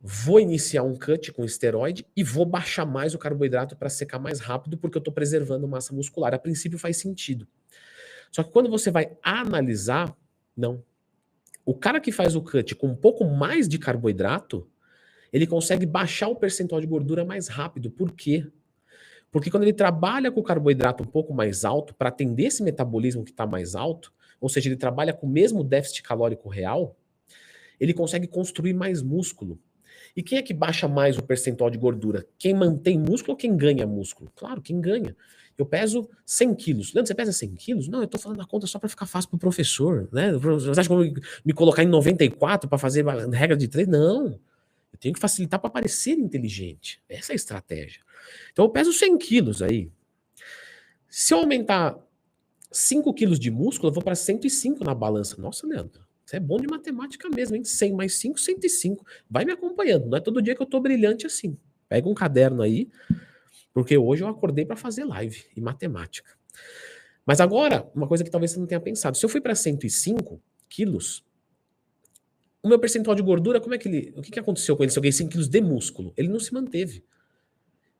vou 0.00 0.38
iniciar 0.38 0.82
um 0.82 0.96
cut 0.96 1.32
com 1.32 1.44
esteroide 1.44 2.06
e 2.16 2.22
vou 2.22 2.44
baixar 2.44 2.86
mais 2.86 3.14
o 3.14 3.18
carboidrato 3.18 3.76
para 3.76 3.88
secar 3.88 4.18
mais 4.18 4.40
rápido, 4.40 4.78
porque 4.78 4.96
eu 4.96 5.00
estou 5.00 5.12
preservando 5.12 5.66
massa 5.66 5.94
muscular. 5.94 6.32
A 6.34 6.38
princípio 6.38 6.78
faz 6.78 6.96
sentido. 6.96 7.46
Só 8.30 8.42
que 8.42 8.50
quando 8.50 8.70
você 8.70 8.90
vai 8.90 9.16
analisar, 9.22 10.16
não. 10.56 10.82
O 11.64 11.74
cara 11.74 12.00
que 12.00 12.12
faz 12.12 12.36
o 12.36 12.42
cut 12.42 12.74
com 12.76 12.88
um 12.88 12.96
pouco 12.96 13.24
mais 13.24 13.68
de 13.68 13.78
carboidrato, 13.78 14.68
ele 15.32 15.46
consegue 15.46 15.84
baixar 15.84 16.28
o 16.28 16.36
percentual 16.36 16.80
de 16.80 16.86
gordura 16.86 17.24
mais 17.24 17.48
rápido. 17.48 17.90
Por 17.90 18.12
quê? 18.12 18.46
Porque 19.30 19.50
quando 19.50 19.64
ele 19.64 19.72
trabalha 19.72 20.32
com 20.32 20.40
o 20.40 20.44
carboidrato 20.44 21.02
um 21.02 21.06
pouco 21.06 21.34
mais 21.34 21.64
alto, 21.64 21.94
para 21.94 22.08
atender 22.08 22.44
esse 22.44 22.62
metabolismo 22.62 23.24
que 23.24 23.30
está 23.30 23.46
mais 23.46 23.74
alto, 23.74 24.12
ou 24.40 24.48
seja, 24.48 24.68
ele 24.68 24.76
trabalha 24.76 25.12
com 25.12 25.26
o 25.26 25.30
mesmo 25.30 25.62
déficit 25.62 26.02
calórico 26.02 26.48
real, 26.48 26.96
ele 27.78 27.92
consegue 27.92 28.26
construir 28.26 28.72
mais 28.72 29.02
músculo. 29.02 29.60
E 30.16 30.22
quem 30.22 30.38
é 30.38 30.42
que 30.42 30.54
baixa 30.54 30.88
mais 30.88 31.16
o 31.18 31.22
percentual 31.22 31.70
de 31.70 31.78
gordura? 31.78 32.26
Quem 32.38 32.54
mantém 32.54 32.98
músculo 32.98 33.32
ou 33.32 33.36
quem 33.36 33.56
ganha 33.56 33.86
músculo? 33.86 34.30
Claro, 34.34 34.60
quem 34.60 34.80
ganha. 34.80 35.16
Eu 35.56 35.66
peso 35.66 36.08
100 36.24 36.54
quilos. 36.54 36.94
Leandro, 36.94 37.08
você 37.08 37.14
pesa 37.14 37.32
100 37.32 37.54
quilos? 37.56 37.88
Não, 37.88 37.98
eu 37.98 38.04
estou 38.04 38.20
falando 38.20 38.40
a 38.40 38.46
conta 38.46 38.66
só 38.66 38.78
para 38.78 38.88
ficar 38.88 39.06
fácil 39.06 39.28
para 39.28 39.36
o 39.36 39.40
professor. 39.40 40.08
Né? 40.12 40.32
Você 40.32 40.70
acha 40.70 40.84
que 40.88 40.92
eu 40.92 40.96
vou 40.96 41.12
me 41.44 41.52
colocar 41.52 41.82
em 41.82 41.88
94 41.88 42.68
para 42.68 42.78
fazer 42.78 43.04
regra 43.04 43.56
de 43.56 43.66
treino? 43.66 43.92
Não. 43.92 44.26
Eu 44.92 44.98
tenho 45.00 45.12
que 45.12 45.20
facilitar 45.20 45.60
para 45.60 45.68
parecer 45.68 46.12
inteligente. 46.12 47.02
Essa 47.08 47.32
é 47.32 47.34
a 47.34 47.36
estratégia. 47.36 48.00
Então 48.52 48.64
eu 48.64 48.70
peso 48.70 48.92
100 48.92 49.18
quilos 49.18 49.60
aí. 49.60 49.90
Se 51.08 51.34
eu 51.34 51.38
aumentar 51.38 51.98
5 52.70 53.12
quilos 53.14 53.40
de 53.40 53.50
músculo, 53.50 53.88
eu 53.88 53.94
vou 53.94 54.02
para 54.02 54.14
105 54.14 54.84
na 54.84 54.94
balança. 54.94 55.40
Nossa, 55.40 55.66
Leandro. 55.66 56.07
Você 56.28 56.36
é 56.36 56.40
bom 56.40 56.58
de 56.58 56.66
matemática 56.66 57.26
mesmo, 57.30 57.56
hein? 57.56 57.64
100 57.64 57.94
mais 57.94 58.18
5, 58.18 58.38
105. 58.38 59.02
Vai 59.30 59.46
me 59.46 59.52
acompanhando. 59.52 60.10
Não 60.10 60.18
é 60.18 60.20
todo 60.20 60.42
dia 60.42 60.54
que 60.54 60.60
eu 60.60 60.66
tô 60.66 60.78
brilhante 60.78 61.24
assim. 61.24 61.56
Pega 61.88 62.06
um 62.06 62.12
caderno 62.12 62.60
aí, 62.60 62.90
porque 63.72 63.96
hoje 63.96 64.24
eu 64.24 64.28
acordei 64.28 64.66
para 64.66 64.76
fazer 64.76 65.06
live 65.06 65.46
e 65.56 65.60
matemática. 65.62 66.30
Mas 67.24 67.40
agora, 67.40 67.90
uma 67.94 68.06
coisa 68.06 68.22
que 68.22 68.30
talvez 68.30 68.50
você 68.50 68.60
não 68.60 68.66
tenha 68.66 68.78
pensado. 68.78 69.16
Se 69.16 69.24
eu 69.24 69.28
fui 69.30 69.40
para 69.40 69.54
105 69.54 70.38
quilos, 70.68 71.24
o 72.62 72.68
meu 72.68 72.78
percentual 72.78 73.16
de 73.16 73.22
gordura, 73.22 73.58
como 73.58 73.74
é 73.74 73.78
que 73.78 73.88
ele. 73.88 74.12
O 74.14 74.20
que, 74.20 74.30
que 74.30 74.38
aconteceu 74.38 74.76
com 74.76 74.82
ele 74.82 74.92
se 74.92 74.98
eu 74.98 75.02
ganhei 75.02 75.12
5 75.12 75.30
quilos 75.30 75.48
de 75.48 75.62
músculo? 75.62 76.12
Ele 76.14 76.28
não 76.28 76.38
se 76.38 76.52
manteve. 76.52 77.02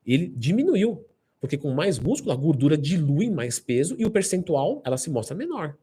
Ele 0.04 0.26
diminuiu. 0.36 1.02
Porque 1.40 1.56
com 1.56 1.72
mais 1.72 1.98
músculo, 1.98 2.32
a 2.32 2.36
gordura 2.36 2.76
dilui 2.76 3.30
mais 3.30 3.58
peso 3.58 3.96
e 3.98 4.04
o 4.04 4.10
percentual 4.10 4.82
ela 4.84 4.98
se 4.98 5.08
mostra 5.08 5.34
menor. 5.34 5.78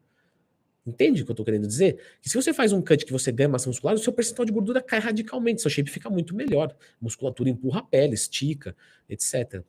Entende 0.85 1.23
o 1.23 1.25
que 1.25 1.31
eu 1.31 1.33
estou 1.33 1.45
querendo 1.45 1.67
dizer? 1.67 1.99
Que 2.21 2.29
se 2.29 2.35
você 2.35 2.53
faz 2.53 2.71
um 2.71 2.81
cut 2.81 3.05
que 3.05 3.11
você 3.11 3.31
ganha 3.31 3.49
massa 3.49 3.67
muscular, 3.67 3.95
o 3.95 3.97
seu 3.97 4.13
percentual 4.13 4.45
de 4.45 4.51
gordura 4.51 4.81
cai 4.81 4.99
radicalmente, 4.99 5.61
seu 5.61 5.71
shape 5.71 5.89
fica 5.89 6.09
muito 6.09 6.35
melhor. 6.35 6.69
A 6.69 6.75
musculatura 7.01 7.49
empurra 7.49 7.79
a 7.79 7.83
pele, 7.83 8.13
estica, 8.13 8.75
etc. 9.09 9.63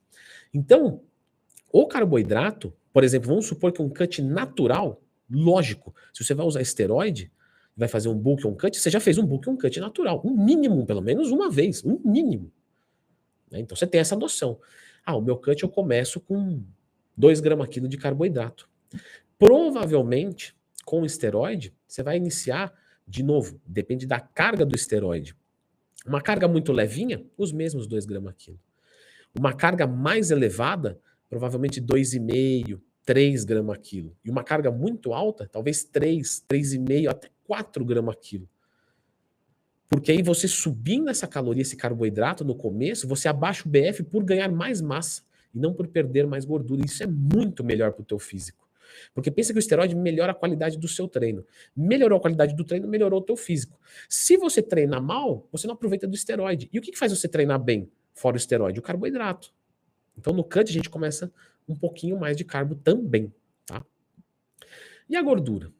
Então, 0.52 1.00
o 1.72 1.86
carboidrato, 1.86 2.72
por 2.92 3.02
exemplo, 3.02 3.28
vamos 3.28 3.46
supor 3.46 3.72
que 3.72 3.80
um 3.80 3.88
cut 3.88 4.20
natural, 4.20 5.02
lógico, 5.30 5.94
se 6.12 6.22
você 6.22 6.34
vai 6.34 6.44
usar 6.46 6.60
esteroide, 6.60 7.32
vai 7.76 7.88
fazer 7.88 8.08
um 8.08 8.14
bulk 8.14 8.46
ou 8.46 8.52
um 8.52 8.56
cut, 8.56 8.78
você 8.78 8.90
já 8.90 9.00
fez 9.00 9.18
um 9.18 9.26
bulk 9.26 9.48
ou 9.48 9.54
um 9.54 9.58
cut 9.58 9.78
natural. 9.80 10.22
Um 10.24 10.32
mínimo, 10.32 10.86
pelo 10.86 11.02
menos 11.02 11.30
uma 11.30 11.50
vez. 11.50 11.84
Um 11.84 12.00
mínimo. 12.04 12.50
Né? 13.50 13.60
Então 13.60 13.76
você 13.76 13.86
tem 13.86 14.00
essa 14.00 14.16
noção. 14.16 14.58
Ah, 15.04 15.14
o 15.14 15.20
meu 15.20 15.36
cut 15.36 15.62
eu 15.62 15.68
começo 15.68 16.18
com 16.20 16.62
2 17.16 17.40
gramas 17.40 17.68
quilo 17.68 17.86
de 17.86 17.98
carboidrato. 17.98 18.68
Provavelmente, 19.38 20.55
com 20.86 21.04
esteroide, 21.04 21.74
você 21.86 22.00
vai 22.00 22.16
iniciar, 22.16 22.72
de 23.06 23.22
novo, 23.22 23.60
depende 23.66 24.06
da 24.06 24.20
carga 24.20 24.64
do 24.64 24.76
esteroide. 24.76 25.36
Uma 26.06 26.22
carga 26.22 26.46
muito 26.46 26.72
levinha, 26.72 27.26
os 27.36 27.52
mesmos 27.52 27.88
2 27.88 28.06
gramas 28.06 28.34
quilo. 28.38 28.60
Uma 29.36 29.52
carga 29.52 29.84
mais 29.84 30.30
elevada, 30.30 30.98
provavelmente 31.28 31.82
2,5, 31.82 32.80
3 33.04 33.44
gramas 33.44 33.78
quilo. 33.82 34.16
E 34.24 34.30
uma 34.30 34.44
carga 34.44 34.70
muito 34.70 35.12
alta, 35.12 35.48
talvez 35.50 35.82
3, 35.82 36.44
3,5, 36.48 37.08
até 37.10 37.28
4 37.44 37.84
gramas 37.84 38.16
quilo. 38.20 38.48
Porque 39.88 40.12
aí 40.12 40.22
você 40.22 40.46
subindo 40.46 41.10
essa 41.10 41.26
caloria, 41.26 41.62
esse 41.62 41.76
carboidrato 41.76 42.44
no 42.44 42.54
começo, 42.54 43.08
você 43.08 43.28
abaixa 43.28 43.64
o 43.66 43.70
BF 43.70 44.04
por 44.04 44.22
ganhar 44.22 44.50
mais 44.52 44.80
massa 44.80 45.22
e 45.52 45.58
não 45.58 45.74
por 45.74 45.88
perder 45.88 46.28
mais 46.28 46.44
gordura. 46.44 46.84
Isso 46.84 47.02
é 47.02 47.06
muito 47.08 47.64
melhor 47.64 47.92
para 47.92 48.02
o 48.02 48.04
teu 48.04 48.20
físico. 48.20 48.65
Porque 49.14 49.30
pensa 49.30 49.52
que 49.52 49.58
o 49.58 49.60
esteroide 49.60 49.94
melhora 49.94 50.32
a 50.32 50.34
qualidade 50.34 50.78
do 50.78 50.88
seu 50.88 51.08
treino. 51.08 51.44
Melhorou 51.76 52.18
a 52.18 52.20
qualidade 52.20 52.54
do 52.54 52.64
treino, 52.64 52.88
melhorou 52.88 53.20
o 53.20 53.22
teu 53.22 53.36
físico. 53.36 53.78
Se 54.08 54.36
você 54.36 54.62
treina 54.62 55.00
mal, 55.00 55.48
você 55.50 55.66
não 55.66 55.74
aproveita 55.74 56.06
do 56.06 56.14
esteroide. 56.14 56.68
E 56.72 56.78
o 56.78 56.82
que 56.82 56.96
faz 56.96 57.12
você 57.12 57.28
treinar 57.28 57.58
bem 57.58 57.90
fora 58.14 58.34
o 58.34 58.38
esteroide? 58.38 58.78
O 58.78 58.82
carboidrato. 58.82 59.52
Então 60.18 60.32
no 60.32 60.42
cut 60.42 60.70
a 60.70 60.72
gente 60.72 60.90
começa 60.90 61.32
um 61.68 61.74
pouquinho 61.74 62.18
mais 62.18 62.36
de 62.36 62.44
carbo 62.44 62.74
também, 62.74 63.32
tá? 63.66 63.84
E 65.08 65.16
a 65.16 65.22
gordura? 65.22 65.72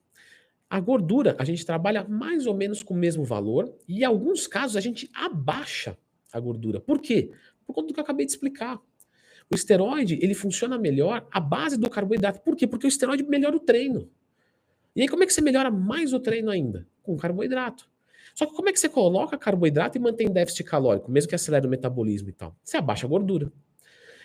A 0.68 0.80
gordura, 0.80 1.36
a 1.38 1.44
gente 1.44 1.64
trabalha 1.64 2.04
mais 2.04 2.46
ou 2.46 2.54
menos 2.54 2.82
com 2.82 2.92
o 2.92 2.96
mesmo 2.96 3.24
valor 3.24 3.72
e 3.88 4.00
em 4.00 4.04
alguns 4.04 4.46
casos 4.46 4.76
a 4.76 4.80
gente 4.80 5.08
abaixa 5.14 5.96
a 6.32 6.40
gordura. 6.40 6.80
Por 6.80 7.00
quê? 7.00 7.30
Por 7.64 7.72
conta 7.72 7.88
do 7.88 7.94
que 7.94 8.00
eu 8.00 8.04
acabei 8.04 8.26
de 8.26 8.32
explicar. 8.32 8.80
O 9.50 9.54
esteroide, 9.54 10.18
ele 10.20 10.34
funciona 10.34 10.78
melhor 10.78 11.26
à 11.30 11.38
base 11.38 11.76
do 11.76 11.88
carboidrato. 11.88 12.40
Por 12.40 12.56
quê? 12.56 12.66
Porque 12.66 12.86
o 12.86 12.88
esteroide 12.88 13.22
melhora 13.22 13.56
o 13.56 13.60
treino. 13.60 14.10
E 14.94 15.02
aí 15.02 15.08
como 15.08 15.22
é 15.22 15.26
que 15.26 15.32
você 15.32 15.40
melhora 15.40 15.70
mais 15.70 16.12
o 16.12 16.20
treino 16.20 16.50
ainda? 16.50 16.86
Com 17.02 17.16
carboidrato. 17.16 17.88
Só 18.34 18.44
que 18.44 18.54
como 18.54 18.68
é 18.68 18.72
que 18.72 18.80
você 18.80 18.88
coloca 18.88 19.38
carboidrato 19.38 19.96
e 19.96 20.00
mantém 20.00 20.28
déficit 20.28 20.64
calórico, 20.64 21.10
mesmo 21.10 21.28
que 21.28 21.34
acelere 21.34 21.66
o 21.66 21.70
metabolismo 21.70 22.28
e 22.28 22.32
tal? 22.32 22.56
Você 22.62 22.76
abaixa 22.76 23.06
a 23.06 23.08
gordura. 23.08 23.52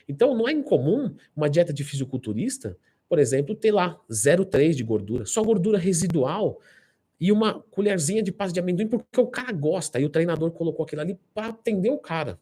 Então 0.07 0.35
não 0.35 0.49
é 0.49 0.51
incomum 0.51 1.15
uma 1.35 1.49
dieta 1.49 1.71
de 1.71 1.83
fisiculturista 1.83 2.75
por 3.11 3.19
exemplo, 3.19 3.53
ter 3.53 3.73
lá 3.73 3.99
0,3 4.09 4.73
de 4.73 4.85
gordura, 4.85 5.25
só 5.25 5.43
gordura 5.43 5.77
residual 5.77 6.61
e 7.19 7.29
uma 7.29 7.59
colherzinha 7.59 8.23
de 8.23 8.31
pasta 8.31 8.53
de 8.53 8.61
amendoim, 8.61 8.87
porque 8.87 9.19
o 9.19 9.27
cara 9.27 9.51
gosta, 9.51 9.99
e 9.99 10.05
o 10.05 10.09
treinador 10.09 10.49
colocou 10.51 10.85
aquilo 10.85 11.01
ali 11.01 11.19
para 11.33 11.47
atender 11.47 11.89
o 11.89 11.97
cara. 11.97 12.39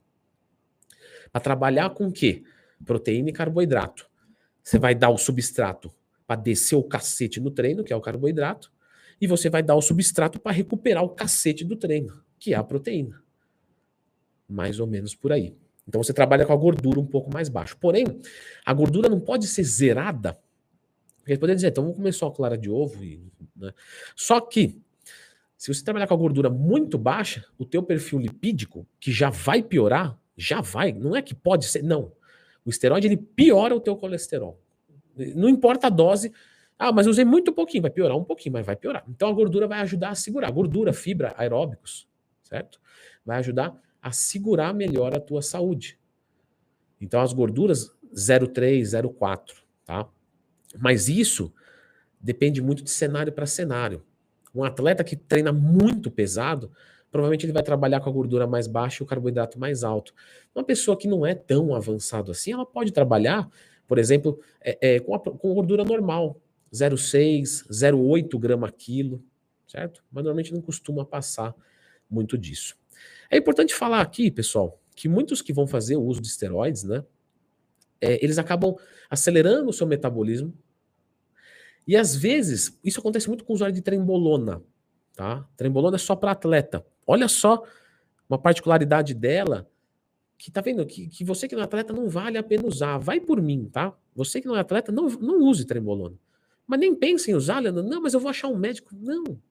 Para 1.31 1.41
trabalhar 1.41 1.89
com 1.89 2.05
o 2.05 2.11
quê? 2.11 2.43
Proteína 2.85 3.29
e 3.29 3.33
carboidrato. 3.33 4.09
Você 4.63 4.77
vai 4.77 4.95
dar 4.95 5.09
o 5.09 5.17
substrato 5.17 5.91
para 6.25 6.39
descer 6.39 6.75
o 6.75 6.83
cacete 6.83 7.39
no 7.39 7.51
treino, 7.51 7.83
que 7.83 7.91
é 7.91 7.95
o 7.95 8.01
carboidrato, 8.01 8.71
e 9.19 9.27
você 9.27 9.49
vai 9.49 9.63
dar 9.63 9.75
o 9.75 9.81
substrato 9.81 10.39
para 10.39 10.51
recuperar 10.51 11.03
o 11.03 11.09
cacete 11.09 11.65
do 11.65 11.75
treino, 11.75 12.21
que 12.37 12.53
é 12.53 12.57
a 12.57 12.63
proteína. 12.63 13.21
Mais 14.47 14.79
ou 14.79 14.87
menos 14.87 15.15
por 15.15 15.31
aí. 15.31 15.55
Então 15.87 16.01
você 16.01 16.13
trabalha 16.13 16.45
com 16.45 16.53
a 16.53 16.55
gordura 16.55 16.99
um 16.99 17.05
pouco 17.05 17.33
mais 17.33 17.49
baixo. 17.49 17.75
Porém, 17.77 18.05
a 18.65 18.73
gordura 18.73 19.09
não 19.09 19.19
pode 19.19 19.47
ser 19.47 19.63
zerada 19.63 20.37
porque 21.29 21.37
poderia 21.37 21.55
dizer, 21.55 21.67
então 21.67 21.83
vamos 21.83 21.97
comer 21.97 22.11
só 22.11 22.31
clara 22.31 22.57
de 22.57 22.71
ovo. 22.71 23.03
E, 23.03 23.21
né? 23.55 23.71
Só 24.15 24.41
que, 24.41 24.81
se 25.55 25.71
você 25.71 25.83
trabalhar 25.83 26.07
com 26.07 26.13
a 26.15 26.17
gordura 26.17 26.49
muito 26.49 26.97
baixa, 26.97 27.45
o 27.55 27.65
teu 27.65 27.83
perfil 27.83 28.17
lipídico, 28.17 28.87
que 28.99 29.11
já 29.11 29.29
vai 29.29 29.61
piorar, 29.61 30.17
já 30.35 30.59
vai, 30.59 30.91
não 30.91 31.15
é 31.15 31.21
que 31.21 31.35
pode 31.35 31.65
ser, 31.65 31.83
não. 31.83 32.11
O 32.65 32.69
esteroide, 32.69 33.07
ele 33.07 33.17
piora 33.17 33.75
o 33.75 33.79
teu 33.79 33.95
colesterol. 33.95 34.59
Não 35.35 35.49
importa 35.49 35.87
a 35.87 35.89
dose, 35.89 36.31
ah, 36.77 36.91
mas 36.91 37.07
usei 37.07 37.25
muito 37.25 37.51
pouquinho, 37.51 37.81
vai 37.81 37.91
piorar 37.91 38.15
um 38.15 38.23
pouquinho, 38.23 38.53
mas 38.53 38.65
vai 38.65 38.75
piorar. 38.75 39.03
Então 39.09 39.27
a 39.27 39.33
gordura 39.33 39.67
vai 39.67 39.81
ajudar 39.81 40.09
a 40.09 40.15
segurar. 40.15 40.49
Gordura, 40.49 40.93
fibra, 40.93 41.33
aeróbicos, 41.37 42.07
certo? 42.41 42.79
Vai 43.25 43.39
ajudar 43.39 43.77
a 44.01 44.11
segurar 44.13 44.73
melhor 44.73 45.13
a 45.15 45.19
tua 45.19 45.41
saúde. 45.41 45.99
Então 47.01 47.19
as 47.21 47.33
gorduras 47.33 47.91
0,3, 48.13 48.81
0,4, 48.81 49.61
tá? 49.85 50.07
Mas 50.77 51.09
isso 51.09 51.53
depende 52.19 52.61
muito 52.61 52.83
de 52.83 52.89
cenário 52.89 53.31
para 53.33 53.45
cenário. 53.45 54.03
Um 54.53 54.63
atleta 54.63 55.03
que 55.03 55.15
treina 55.15 55.51
muito 55.51 56.09
pesado, 56.09 56.71
provavelmente 57.11 57.45
ele 57.45 57.53
vai 57.53 57.63
trabalhar 57.63 57.99
com 57.99 58.09
a 58.09 58.13
gordura 58.13 58.47
mais 58.47 58.67
baixa 58.67 59.01
e 59.01 59.03
o 59.03 59.07
carboidrato 59.07 59.59
mais 59.59 59.83
alto. 59.83 60.13
Uma 60.53 60.63
pessoa 60.63 60.97
que 60.97 61.07
não 61.07 61.25
é 61.25 61.33
tão 61.33 61.75
avançado 61.75 62.31
assim, 62.31 62.51
ela 62.51 62.65
pode 62.65 62.91
trabalhar, 62.91 63.49
por 63.87 63.97
exemplo, 63.97 64.39
é, 64.61 64.95
é, 64.95 64.99
com, 64.99 65.15
a, 65.15 65.19
com 65.19 65.53
gordura 65.53 65.83
normal, 65.83 66.39
0,6, 66.73 67.67
0,8 67.69 68.37
grama 68.39 68.71
quilo, 68.71 69.23
certo? 69.67 70.03
Mas 70.11 70.23
normalmente 70.23 70.53
não 70.53 70.61
costuma 70.61 71.03
passar 71.05 71.55
muito 72.09 72.37
disso. 72.37 72.77
É 73.29 73.37
importante 73.37 73.73
falar 73.73 74.01
aqui, 74.01 74.29
pessoal, 74.31 74.79
que 74.95 75.07
muitos 75.07 75.41
que 75.41 75.53
vão 75.53 75.67
fazer 75.67 75.95
o 75.95 76.01
uso 76.01 76.21
de 76.21 76.27
esteroides, 76.27 76.83
né, 76.83 77.03
é, 78.01 78.23
eles 78.23 78.37
acabam 78.37 78.75
acelerando 79.09 79.69
o 79.69 79.73
seu 79.73 79.85
metabolismo. 79.85 80.53
E 81.87 81.95
às 81.95 82.15
vezes, 82.15 82.77
isso 82.83 82.99
acontece 82.99 83.27
muito 83.27 83.43
com 83.43 83.53
o 83.53 83.55
usuário 83.55 83.75
de 83.75 83.81
trembolona. 83.81 84.61
Tá? 85.15 85.45
Trembolona 85.57 85.95
é 85.95 85.99
só 85.99 86.15
para 86.15 86.31
atleta. 86.31 86.85
Olha 87.11 87.27
só 87.27 87.63
uma 88.29 88.37
particularidade 88.37 89.15
dela, 89.15 89.67
que 90.37 90.51
tá 90.51 90.61
vendo 90.61 90.85
que, 90.85 91.07
que 91.07 91.23
você 91.23 91.47
que 91.47 91.55
não 91.55 91.63
é 91.63 91.65
atleta 91.65 91.91
não 91.91 92.07
vale 92.07 92.37
a 92.37 92.43
pena 92.43 92.67
usar. 92.67 92.99
Vai 92.99 93.19
por 93.19 93.41
mim, 93.41 93.67
tá? 93.67 93.97
Você 94.15 94.39
que 94.39 94.47
não 94.47 94.55
é 94.55 94.59
atleta, 94.59 94.91
não, 94.91 95.09
não 95.09 95.39
use 95.39 95.65
trembolona. 95.65 96.15
Mas 96.67 96.79
nem 96.79 96.93
pense 96.93 97.31
em 97.31 97.33
usar, 97.33 97.57
Leandro. 97.57 97.81
Não, 97.81 97.99
mas 97.99 98.13
eu 98.13 98.19
vou 98.19 98.29
achar 98.29 98.47
um 98.47 98.55
médico. 98.55 98.95
Não. 98.95 99.41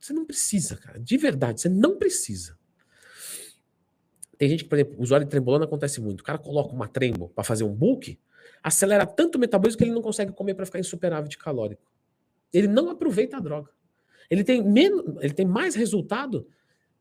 Você 0.00 0.12
não 0.12 0.24
precisa, 0.24 0.76
cara. 0.76 0.98
De 0.98 1.16
verdade, 1.16 1.60
você 1.60 1.68
não 1.68 1.96
precisa. 1.96 2.58
Tem 4.36 4.48
gente 4.48 4.64
que, 4.64 4.68
por 4.68 4.76
exemplo, 4.76 5.00
usuário 5.00 5.24
de 5.24 5.30
trembolona 5.30 5.66
acontece 5.66 6.00
muito. 6.00 6.22
O 6.22 6.24
cara 6.24 6.38
coloca 6.38 6.74
uma 6.74 6.88
trembo 6.88 7.28
para 7.28 7.44
fazer 7.44 7.62
um 7.62 7.72
bulk, 7.72 8.18
acelera 8.64 9.06
tanto 9.06 9.36
o 9.36 9.38
metabolismo 9.38 9.78
que 9.78 9.84
ele 9.84 9.94
não 9.94 10.02
consegue 10.02 10.32
comer 10.32 10.54
para 10.54 10.66
ficar 10.66 10.80
insuperável 10.80 11.30
calórico. 11.38 11.88
Ele 12.52 12.66
não 12.66 12.90
aproveita 12.90 13.36
a 13.36 13.40
droga. 13.40 13.70
Ele 14.28 14.42
tem, 14.42 14.60
menos, 14.60 15.22
ele 15.22 15.32
tem 15.32 15.46
mais 15.46 15.76
resultado 15.76 16.48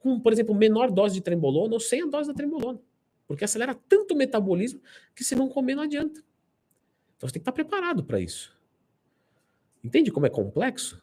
com, 0.04 0.20
por 0.20 0.34
exemplo, 0.34 0.54
menor 0.54 0.92
dose 0.92 1.16
de 1.16 1.22
trembolona 1.22 1.74
ou 1.74 1.80
sem 1.80 2.04
a 2.04 2.06
dose 2.06 2.28
da 2.28 2.34
trembolona. 2.34 2.80
Porque 3.26 3.46
acelera 3.46 3.74
tanto 3.74 4.14
o 4.14 4.18
metabolismo 4.18 4.82
que 5.16 5.24
se 5.24 5.34
não 5.34 5.48
comer 5.48 5.76
não 5.76 5.84
adianta. 5.84 6.22
Então 7.16 7.30
você 7.30 7.34
tem 7.34 7.40
que 7.40 7.50
estar 7.50 7.54
preparado 7.54 8.04
para 8.04 8.20
isso. 8.20 8.54
Entende 9.82 10.12
como 10.12 10.26
é 10.26 10.30
complexo? 10.30 11.02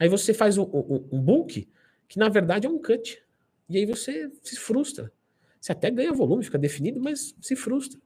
Aí 0.00 0.08
você 0.08 0.32
faz 0.32 0.56
um, 0.56 0.62
um, 0.62 1.08
um 1.12 1.20
bulk 1.20 1.68
que 2.08 2.18
na 2.18 2.30
verdade 2.30 2.66
é 2.66 2.70
um 2.70 2.80
cut. 2.80 3.22
E 3.68 3.76
aí 3.76 3.84
você 3.84 4.32
se 4.42 4.56
frustra. 4.56 5.12
Você 5.60 5.72
até 5.72 5.90
ganha 5.90 6.12
volume, 6.12 6.42
fica 6.42 6.58
definido, 6.58 6.98
mas 7.00 7.36
se 7.40 7.54
frustra. 7.54 8.00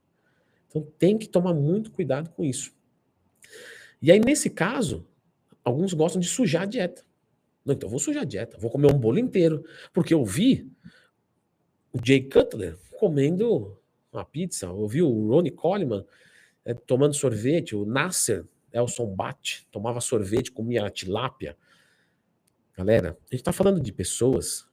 Então 0.69 0.83
tem 0.99 1.17
que 1.17 1.29
tomar 1.29 1.55
muito 1.55 1.93
cuidado 1.93 2.31
com 2.31 2.45
isso. 2.45 2.75
E 4.03 4.11
aí, 4.11 4.21
nesse 4.21 4.51
caso, 4.51 5.07
alguns 5.65 5.95
gostam 5.95 6.21
de 6.21 6.29
sujar 6.29 6.63
a 6.63 6.67
dieta. 6.67 7.03
Não, 7.67 7.75
então 7.75 7.89
vou 7.89 7.99
sujar 7.99 8.23
a 8.23 8.27
dieta, 8.27 8.57
vou 8.59 8.71
comer 8.71 8.91
um 8.93 8.99
bolo 8.99 9.19
inteiro. 9.19 9.65
Porque 9.93 10.15
eu 10.15 10.25
vi 10.25 10.71
o 11.93 11.99
Jay 12.03 12.23
Cutler 12.23 12.79
comendo 12.97 13.77
uma 14.13 14.25
pizza, 14.25 14.67
eu 14.67 14.87
vi 14.87 15.03
o 15.03 15.29
Ronnie 15.29 15.51
Coleman 15.51 16.05
é, 16.65 16.73
tomando 16.73 17.15
sorvete, 17.15 17.75
o 17.75 17.85
Nasser 17.85 18.47
Elson 18.73 19.15
Bat 19.15 19.67
tomava 19.71 20.01
sorvete, 20.01 20.53
comia 20.53 20.89
tilápia. 20.91 21.57
Galera, 22.77 23.19
a 23.31 23.35
gente 23.35 23.41
está 23.41 23.53
falando 23.53 23.81
de 23.81 23.93
pessoas 23.93 24.67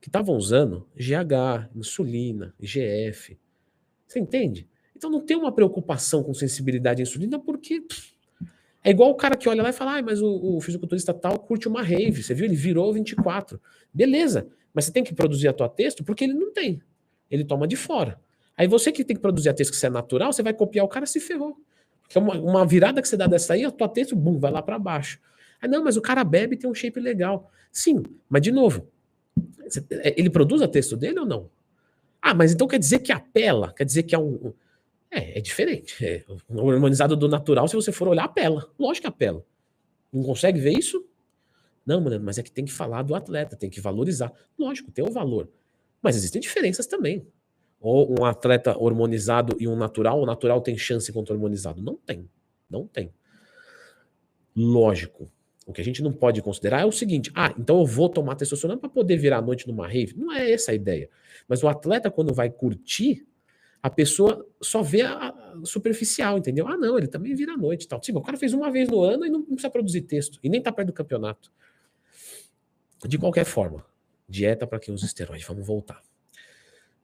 que 0.00 0.08
estavam 0.08 0.36
usando 0.36 0.88
GH, 0.96 1.70
insulina, 1.76 2.54
IGF. 2.58 3.38
Você 4.06 4.18
entende? 4.18 4.68
Então 4.96 5.08
não 5.08 5.24
tem 5.24 5.36
uma 5.36 5.52
preocupação 5.52 6.22
com 6.22 6.34
sensibilidade 6.34 7.00
à 7.00 7.04
insulina, 7.04 7.38
porque 7.38 7.84
é 8.84 8.90
igual 8.90 9.10
o 9.10 9.14
cara 9.14 9.36
que 9.36 9.48
olha 9.48 9.62
lá 9.62 9.70
e 9.70 9.72
fala, 9.72 9.98
ah, 9.98 10.02
mas 10.02 10.20
o, 10.20 10.56
o 10.56 10.60
fisiculturista 10.60 11.14
tal 11.14 11.38
curte 11.38 11.68
uma 11.68 11.82
rave, 11.82 12.22
você 12.22 12.34
viu? 12.34 12.46
Ele 12.46 12.56
virou 12.56 12.92
24. 12.92 13.60
Beleza, 13.94 14.48
mas 14.74 14.86
você 14.86 14.92
tem 14.92 15.04
que 15.04 15.14
produzir 15.14 15.48
a 15.48 15.52
tua 15.52 15.68
texto 15.68 16.02
porque 16.02 16.24
ele 16.24 16.34
não 16.34 16.52
tem. 16.52 16.82
Ele 17.30 17.44
toma 17.44 17.66
de 17.68 17.76
fora. 17.76 18.20
Aí 18.56 18.66
você 18.66 18.90
que 18.90 19.04
tem 19.04 19.16
que 19.16 19.22
produzir 19.22 19.48
a 19.48 19.54
texto 19.54 19.70
que 19.70 19.76
você 19.76 19.86
é 19.86 19.90
natural, 19.90 20.32
você 20.32 20.42
vai 20.42 20.52
copiar 20.52 20.84
o 20.84 20.88
cara 20.88 21.06
se 21.06 21.20
ferrou. 21.20 21.56
Porque 22.02 22.18
uma, 22.18 22.34
uma 22.38 22.66
virada 22.66 23.00
que 23.00 23.08
você 23.08 23.16
dá 23.16 23.26
dessa 23.26 23.54
aí, 23.54 23.64
a 23.64 23.70
tua 23.70 23.88
texto, 23.88 24.16
bum, 24.16 24.38
vai 24.38 24.50
lá 24.50 24.60
para 24.60 24.78
baixo. 24.78 25.18
Aí 25.60 25.68
não, 25.68 25.84
mas 25.84 25.96
o 25.96 26.02
cara 26.02 26.24
bebe 26.24 26.56
e 26.56 26.58
tem 26.58 26.68
um 26.68 26.74
shape 26.74 26.98
legal. 26.98 27.50
Sim, 27.70 28.02
mas 28.28 28.42
de 28.42 28.50
novo, 28.50 28.88
é, 29.90 30.14
ele 30.18 30.28
produz 30.28 30.60
a 30.60 30.68
texto 30.68 30.96
dele 30.96 31.20
ou 31.20 31.26
não? 31.26 31.48
Ah, 32.20 32.34
mas 32.34 32.52
então 32.52 32.68
quer 32.68 32.78
dizer 32.78 32.98
que 32.98 33.12
apela, 33.12 33.72
quer 33.72 33.84
dizer 33.84 34.02
que 34.02 34.14
é 34.14 34.18
um. 34.18 34.52
É, 35.12 35.38
é 35.38 35.40
diferente. 35.42 36.04
É, 36.04 36.24
o 36.48 36.70
harmonizado 36.70 37.14
do 37.14 37.28
natural, 37.28 37.68
se 37.68 37.76
você 37.76 37.92
for 37.92 38.08
olhar, 38.08 38.24
apela. 38.24 38.72
Lógico 38.78 39.02
que 39.02 39.08
apela. 39.08 39.44
Não 40.10 40.22
consegue 40.22 40.58
ver 40.58 40.72
isso? 40.72 41.06
Não, 41.84 42.00
mano, 42.00 42.18
mas 42.24 42.38
é 42.38 42.42
que 42.42 42.50
tem 42.50 42.64
que 42.64 42.72
falar 42.72 43.02
do 43.02 43.14
atleta, 43.14 43.56
tem 43.56 43.68
que 43.68 43.80
valorizar. 43.80 44.32
Lógico, 44.58 44.90
tem 44.90 45.04
o 45.04 45.08
um 45.08 45.12
valor. 45.12 45.50
Mas 46.00 46.16
existem 46.16 46.40
diferenças 46.40 46.86
também. 46.86 47.26
Ou 47.78 48.14
um 48.18 48.24
atleta 48.24 48.76
hormonizado 48.78 49.56
e 49.60 49.68
um 49.68 49.76
natural, 49.76 50.20
o 50.22 50.26
natural 50.26 50.60
tem 50.60 50.78
chance 50.78 51.12
contra 51.12 51.34
o 51.34 51.36
hormonizado? 51.36 51.82
Não 51.82 51.96
tem. 51.96 52.30
Não 52.70 52.86
tem. 52.86 53.12
Lógico. 54.56 55.30
O 55.66 55.72
que 55.72 55.80
a 55.80 55.84
gente 55.84 56.02
não 56.02 56.12
pode 56.12 56.40
considerar 56.40 56.82
é 56.82 56.86
o 56.86 56.92
seguinte: 56.92 57.30
ah, 57.34 57.54
então 57.58 57.80
eu 57.80 57.86
vou 57.86 58.08
tomar 58.08 58.34
testosterona 58.34 58.80
para 58.80 58.88
poder 58.88 59.16
virar 59.16 59.38
a 59.38 59.42
noite 59.42 59.66
numa 59.66 59.86
rave. 59.86 60.14
Não 60.16 60.32
é 60.32 60.50
essa 60.50 60.70
a 60.72 60.74
ideia. 60.74 61.08
Mas 61.48 61.62
o 61.62 61.68
atleta, 61.68 62.10
quando 62.10 62.32
vai 62.32 62.50
curtir, 62.50 63.26
a 63.82 63.90
pessoa 63.90 64.46
só 64.60 64.80
vê 64.80 65.02
a, 65.02 65.34
superficial, 65.64 66.38
entendeu? 66.38 66.68
Ah, 66.68 66.76
não, 66.76 66.96
ele 66.96 67.08
também 67.08 67.34
vira 67.34 67.54
à 67.54 67.56
noite 67.56 67.84
e 67.84 67.88
tal. 67.88 68.00
Sim, 68.02 68.12
o 68.14 68.20
cara 68.20 68.36
fez 68.36 68.52
uma 68.52 68.70
vez 68.70 68.88
no 68.88 69.02
ano 69.02 69.26
e 69.26 69.30
não 69.30 69.42
precisa 69.42 69.70
produzir 69.70 70.02
texto. 70.02 70.38
E 70.42 70.48
nem 70.48 70.62
tá 70.62 70.70
perto 70.70 70.88
do 70.88 70.92
campeonato. 70.92 71.50
De 73.04 73.18
qualquer 73.18 73.44
forma, 73.44 73.84
dieta 74.28 74.66
para 74.66 74.78
quem 74.78 74.94
usa 74.94 75.04
esteroide. 75.04 75.44
Vamos 75.44 75.66
voltar. 75.66 76.00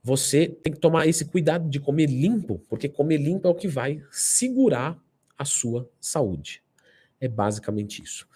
Você 0.03 0.47
tem 0.47 0.73
que 0.73 0.79
tomar 0.79 1.09
esse 1.09 1.25
cuidado 1.25 1.69
de 1.69 1.81
comer 1.81 2.07
limpo, 2.07 2.61
porque 2.69 2.89
comer 2.89 3.17
limpo 3.19 3.49
é 3.49 3.51
o 3.51 3.55
que 3.55 3.67
vai 3.67 4.01
segurar 4.13 4.97
a 5.37 5.45
sua 5.45 5.91
saúde. 6.01 6.63
É 7.21 7.27
basicamente 7.27 8.01
isso. 8.03 8.27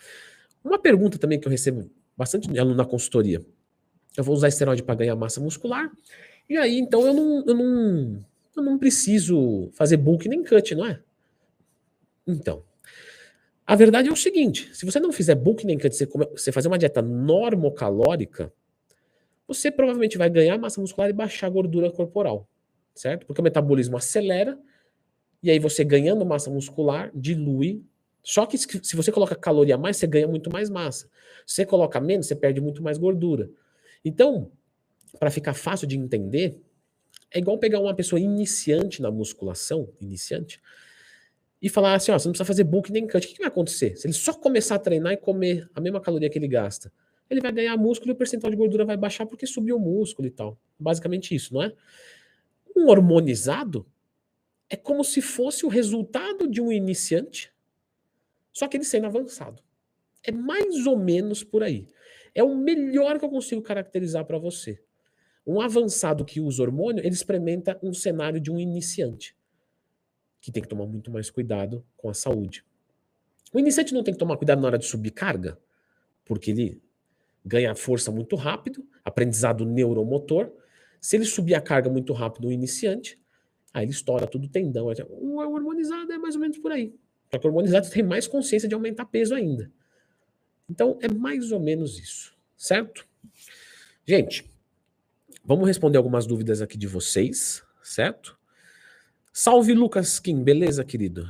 Uma 0.65 0.81
pergunta 0.81 1.17
também 1.17 1.39
que 1.39 1.47
eu 1.47 1.51
recebo 1.51 1.89
bastante 2.17 2.51
na 2.51 2.85
consultoria. 2.85 3.41
Eu 4.17 4.25
vou 4.25 4.35
usar 4.35 4.49
esteroide 4.49 4.83
para 4.83 4.97
ganhar 4.97 5.15
massa 5.15 5.41
muscular. 5.41 5.91
E 6.49 6.57
aí, 6.57 6.79
então, 6.79 7.07
eu 7.07 7.15
não, 7.15 7.45
eu 7.47 7.55
não, 7.55 8.25
eu 8.57 8.63
não 8.63 8.79
preciso 8.79 9.71
fazer 9.73 9.97
bulk 9.97 10.29
nem 10.29 10.43
cut, 10.45 10.75
não 10.75 10.87
é? 10.87 11.01
Então, 12.27 12.63
a 13.67 13.75
verdade 13.75 14.09
é 14.09 14.13
o 14.13 14.17
seguinte: 14.17 14.75
se 14.75 14.85
você 14.85 15.01
não 15.01 15.13
fizer 15.13 15.35
bulk 15.35 15.65
nem 15.67 15.79
cut, 15.79 15.95
você, 15.95 16.07
come, 16.07 16.27
você 16.27 16.53
fazer 16.53 16.69
uma 16.69 16.79
dieta 16.79 17.03
normocalórica, 17.03 18.53
você 19.47 19.71
provavelmente 19.71 20.19
vai 20.19 20.31
ganhar 20.31 20.59
massa 20.59 20.81
muscular 20.81 21.11
e 21.11 21.13
baixar 21.13 21.47
a 21.47 21.51
gordura 21.51 21.91
corporal, 21.91 22.49
certo? 22.95 23.27
Porque 23.27 23.41
o 23.41 23.45
metabolismo 23.45 23.97
acelera, 23.97 24.59
e 25.43 25.51
aí 25.51 25.59
você 25.59 25.85
ganhando 25.85 26.25
massa 26.25 26.51
muscular, 26.51 27.11
dilui. 27.15 27.85
Só 28.25 28.47
que 28.47 28.57
se 28.57 28.95
você 28.95 29.11
coloca 29.11 29.35
caloria 29.35 29.75
a 29.75 29.79
mais, 29.79 29.97
você 29.97 30.07
ganha 30.07 30.29
muito 30.29 30.51
mais 30.51 30.71
massa. 30.71 31.09
Se 31.45 31.57
você 31.57 31.67
coloca 31.67 32.01
menos, 32.01 32.27
você 32.27 32.37
perde 32.37 32.61
muito 32.61 32.81
mais 32.81 32.97
gordura. 32.97 33.51
Então, 34.05 34.53
para 35.19 35.31
ficar 35.31 35.55
fácil 35.55 35.89
de 35.89 35.99
entender, 35.99 36.61
é 37.33 37.39
igual 37.39 37.59
pegar 37.59 37.81
uma 37.81 37.95
pessoa 37.95 38.21
iniciante 38.21 39.01
na 39.01 39.11
musculação, 39.11 39.89
iniciante, 40.01 40.61
e 41.61 41.69
falar 41.69 41.95
assim, 41.95 42.11
ó, 42.11 42.19
você 42.19 42.27
não 42.27 42.33
precisa 42.33 42.45
fazer 42.45 42.65
bulk 42.65 42.91
nem 42.91 43.07
cut. 43.07 43.25
O 43.25 43.31
que, 43.31 43.39
vai 43.39 43.47
acontecer? 43.47 43.97
Se 43.97 44.07
ele 44.07 44.15
só 44.15 44.35
começar 44.35 44.75
a 44.75 44.79
treinar 44.79 45.13
e 45.13 45.17
comer 45.17 45.71
a 45.75 45.81
mesma 45.81 46.01
caloria 46.01 46.29
que 46.29 46.39
ele 46.39 46.49
gasta, 46.49 46.93
ele 47.31 47.41
vai 47.41 47.53
ganhar 47.53 47.77
músculo 47.77 48.11
e 48.11 48.15
o 48.15 48.17
percentual 48.17 48.51
de 48.51 48.57
gordura 48.57 48.85
vai 48.85 48.97
baixar 48.97 49.27
porque 49.27 49.47
subiu 49.47 49.77
o 49.77 49.81
músculo 49.81 50.27
e 50.27 50.31
tal. 50.31 50.59
Basicamente 50.79 51.35
isso, 51.35 51.55
não 51.55 51.63
é? 51.63 51.73
Um 52.77 52.89
hormonizado 52.89 53.87
é 54.69 54.77
como 54.77 55.05
se 55.05 55.23
fosse 55.23 55.65
o 55.65 55.69
resultado 55.69 56.49
de 56.49 56.61
um 56.61 56.73
iniciante, 56.73 57.53
só 58.53 58.67
que 58.67 58.77
ele 58.77 58.85
sendo 58.85 59.07
avançado. 59.07 59.63
É 60.25 60.33
mais 60.33 60.87
ou 60.87 60.99
menos 60.99 61.45
por 61.45 61.63
aí. 61.63 61.87
É 62.35 62.43
o 62.43 62.57
melhor 62.57 63.19
que 63.19 63.25
eu 63.25 63.31
consigo 63.31 63.63
caracterizar 63.63 64.25
para 64.25 64.39
você. 64.39 64.83
Um 65.47 65.61
avançado 65.61 66.25
que 66.25 66.41
usa 66.41 66.63
hormônio, 66.63 67.01
ele 67.01 67.15
experimenta 67.15 67.79
um 67.83 67.93
cenário 67.93 68.41
de 68.41 68.51
um 68.51 68.59
iniciante, 68.59 69.37
que 70.41 70.53
tem 70.53 70.63
que 70.63 70.69
tomar 70.69 70.87
muito 70.87 71.11
mais 71.11 71.31
cuidado 71.31 71.85
com 71.97 72.09
a 72.09 72.15
saúde. 72.15 72.65
O 73.53 73.59
iniciante 73.59 73.93
não 73.93 74.03
tem 74.03 74.15
que 74.15 74.21
tomar 74.21 74.37
cuidado 74.37 74.61
na 74.61 74.69
hora 74.69 74.79
de 74.79 74.87
subir 74.87 75.11
carga, 75.11 75.59
porque 76.25 76.53
ele 76.53 76.83
ganha 77.45 77.75
força 77.75 78.11
muito 78.11 78.37
rápido, 78.37 78.87
aprendizado 79.05 79.67
neuromotor. 79.67 80.53
Se 81.01 81.17
ele 81.17 81.25
subir 81.25 81.55
a 81.55 81.61
carga 81.61 81.91
muito 81.91 82.13
rápido 82.13 82.45
no 82.45 82.53
iniciante, 82.53 83.21
aí 83.75 83.85
ele 83.85 83.91
estoura 83.91 84.27
tudo 84.27 84.45
o 84.47 84.49
tendão. 84.49 84.87
O 85.09 85.39
hormonizado 85.39 86.13
é 86.13 86.19
mais 86.19 86.37
ou 86.37 86.41
menos 86.41 86.59
por 86.59 86.71
aí. 86.71 86.95
Só 87.31 87.39
que 87.39 87.47
o 87.47 87.51
hormonizado 87.51 87.91
tem 87.91 88.03
mais 88.03 88.29
consciência 88.29 88.69
de 88.69 88.75
aumentar 88.75 89.07
peso 89.07 89.35
ainda. 89.35 89.71
Então 90.71 90.99
é 91.03 91.09
mais 91.09 91.51
ou 91.51 91.59
menos 91.59 91.99
isso, 91.99 92.37
certo? 92.57 93.07
Gente, 94.07 94.49
Vamos 95.45 95.67
responder 95.67 95.99
algumas 95.99 96.25
dúvidas 96.25 96.63
aqui 96.63 96.79
de 96.79 96.87
vocês, 96.87 97.65
certo? 97.83 98.39
Salve 99.33 99.75
Lucas 99.75 100.21
Kim, 100.21 100.41
beleza, 100.41 100.85
querido? 100.85 101.29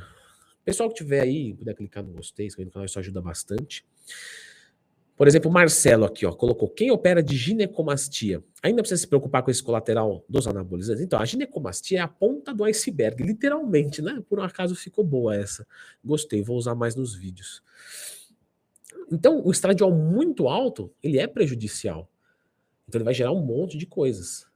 Pessoal 0.63 0.87
que 0.89 0.95
tiver 0.95 1.21
aí, 1.21 1.51
puder 1.55 1.73
clicar 1.73 2.03
no 2.03 2.13
gostei, 2.13 2.45
inscrever 2.45 2.67
no 2.67 2.71
canal, 2.71 2.85
isso 2.85 2.99
ajuda 2.99 3.19
bastante. 3.19 3.83
Por 5.17 5.27
exemplo, 5.27 5.49
Marcelo 5.49 6.05
aqui, 6.05 6.27
ó, 6.27 6.31
colocou: 6.31 6.69
quem 6.69 6.91
opera 6.91 7.23
de 7.23 7.35
ginecomastia 7.35 8.43
ainda 8.61 8.83
precisa 8.83 9.01
se 9.01 9.07
preocupar 9.07 9.41
com 9.41 9.49
esse 9.49 9.63
colateral 9.63 10.23
dos 10.29 10.47
anabolizantes? 10.47 11.01
Então, 11.01 11.19
a 11.19 11.25
ginecomastia 11.25 11.97
é 11.97 12.01
a 12.01 12.07
ponta 12.07 12.53
do 12.53 12.63
iceberg, 12.63 13.23
literalmente, 13.23 13.99
né? 13.99 14.23
Por 14.29 14.39
um 14.39 14.43
acaso 14.43 14.75
ficou 14.75 15.03
boa 15.03 15.35
essa. 15.35 15.65
Gostei, 16.05 16.43
vou 16.43 16.55
usar 16.55 16.75
mais 16.75 16.95
nos 16.95 17.15
vídeos. 17.15 17.63
Então, 19.11 19.41
o 19.43 19.49
estradiol 19.49 19.91
muito 19.91 20.47
alto, 20.47 20.93
ele 21.01 21.17
é 21.17 21.25
prejudicial. 21.25 22.12
Então 22.87 22.99
ele 22.99 23.05
vai 23.05 23.13
gerar 23.13 23.31
um 23.31 23.43
monte 23.43 23.77
de 23.77 23.85
coisas. 23.85 24.47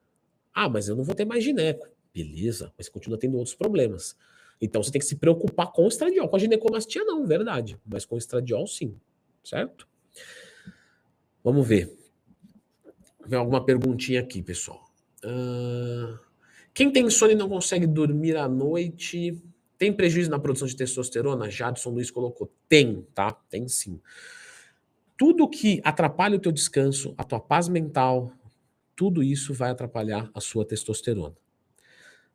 Ah, 0.54 0.70
mas 0.70 0.88
eu 0.88 0.96
não 0.96 1.04
vou 1.04 1.16
ter 1.16 1.26
mais 1.26 1.44
gineco. 1.44 1.88
Beleza, 2.14 2.74
mas 2.78 2.90
continua 2.90 3.18
tendo 3.18 3.38
outros 3.38 3.56
problemas. 3.56 4.16
Então 4.60 4.82
você 4.82 4.92
tem 4.92 5.00
que 5.00 5.06
se 5.06 5.16
preocupar 5.16 5.72
com 5.72 5.86
o 5.86 5.88
estradiol. 5.88 6.28
Com 6.28 6.36
a 6.36 6.40
ginecomastia, 6.40 7.04
não, 7.04 7.26
verdade. 7.26 7.80
Mas 7.86 8.06
com 8.06 8.16
o 8.16 8.18
estradiol, 8.18 8.66
sim. 8.66 8.96
Certo? 9.44 9.88
Vamos 11.44 11.68
ver. 11.68 11.96
Vem 13.26 13.38
alguma 13.38 13.64
perguntinha 13.64 14.20
aqui, 14.20 14.42
pessoal. 14.42 14.84
Uh... 15.24 16.18
Quem 16.74 16.92
tem 16.92 17.10
sono 17.10 17.32
e 17.32 17.36
não 17.36 17.50
consegue 17.50 17.88
dormir 17.88 18.38
à 18.38 18.48
noite, 18.48 19.42
tem 19.80 19.92
prejuízo 19.92 20.30
na 20.30 20.38
produção 20.38 20.68
de 20.68 20.76
testosterona? 20.76 21.50
Jadson 21.50 21.90
Luiz 21.90 22.12
colocou. 22.12 22.52
Tem, 22.70 23.02
tá? 23.14 23.32
Tem 23.32 23.68
sim 23.68 24.00
tudo 25.18 25.50
que 25.50 25.82
atrapalha 25.84 26.38
o 26.38 26.40
teu 26.40 26.52
descanso, 26.52 27.14
a 27.18 27.24
tua 27.24 27.40
paz 27.40 27.68
mental, 27.68 28.32
tudo 28.96 29.24
isso 29.24 29.54
vai 29.54 29.72
atrapalhar 29.72 30.30
a 30.34 30.40
sua 30.40 30.66
testosterona. 30.66 31.36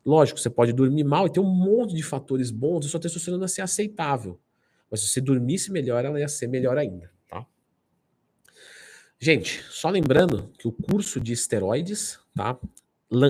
Lógico, 0.04 0.40
você 0.40 0.50
pode 0.50 0.72
dormir 0.72 1.04
mal 1.04 1.26
e 1.26 1.32
ter 1.32 1.40
um 1.40 1.48
monte 1.48 1.94
de 1.94 2.02
fatores 2.02 2.50
bons 2.50 2.84
e 2.84 2.88
sua 2.88 2.98
testosterona 2.98 3.46
ser 3.46 3.62
aceitável. 3.62 4.40
Mas 4.90 5.00
se 5.00 5.08
você 5.08 5.20
dormisse 5.20 5.70
melhor, 5.70 6.04
ela 6.04 6.18
ia 6.18 6.28
ser 6.28 6.48
melhor 6.48 6.76
ainda, 6.76 7.10
tá? 7.28 7.46
Gente, 9.18 9.64
só 9.70 9.88
lembrando 9.88 10.50
que 10.58 10.66
o 10.66 10.72
curso 10.72 11.20
de 11.20 11.32
esteroides, 11.32 12.18
tá? 12.34 12.58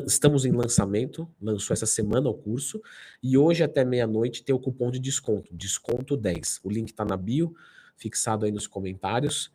Estamos 0.07 0.47
em 0.47 0.53
lançamento, 0.53 1.29
lançou 1.41 1.75
essa 1.75 1.87
semana 1.87 2.31
o 2.31 2.35
curso, 2.35 2.81
e 3.23 3.37
hoje 3.37 3.63
até 3.63 3.85
meia-noite 3.85 4.43
tem 4.43 4.55
o 4.55 4.59
cupom 4.59 4.91
de 4.91 4.99
desconto, 4.99 5.55
desconto 5.55 6.17
10. 6.17 6.61
O 6.63 6.71
link 6.71 6.89
está 6.89 7.05
na 7.05 7.17
bio 7.17 7.55
fixado 7.97 8.45
aí 8.45 8.53
nos 8.53 8.67
comentários. 8.67 9.53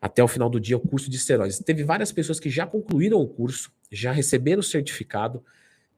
Até 0.00 0.22
o 0.22 0.28
final 0.28 0.50
do 0.50 0.60
dia, 0.60 0.76
o 0.76 0.80
curso 0.80 1.08
de 1.08 1.16
esteroides. 1.16 1.58
Teve 1.58 1.82
várias 1.82 2.12
pessoas 2.12 2.38
que 2.38 2.50
já 2.50 2.66
concluíram 2.66 3.20
o 3.20 3.26
curso, 3.26 3.72
já 3.90 4.12
receberam 4.12 4.60
o 4.60 4.62
certificado, 4.62 5.42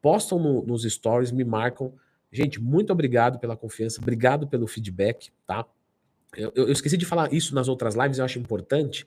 postam 0.00 0.38
no, 0.38 0.64
nos 0.64 0.82
stories, 0.84 1.32
me 1.32 1.44
marcam. 1.44 1.92
Gente, 2.30 2.60
muito 2.60 2.92
obrigado 2.92 3.38
pela 3.38 3.56
confiança, 3.56 4.00
obrigado 4.00 4.46
pelo 4.46 4.66
feedback, 4.66 5.30
tá? 5.46 5.66
Eu, 6.36 6.52
eu, 6.54 6.70
esqueci 6.70 6.96
de 6.96 7.06
falar 7.06 7.32
isso 7.32 7.54
nas 7.54 7.66
outras 7.66 7.94
lives, 7.94 8.18
eu 8.18 8.24
acho 8.24 8.38
importante. 8.38 9.06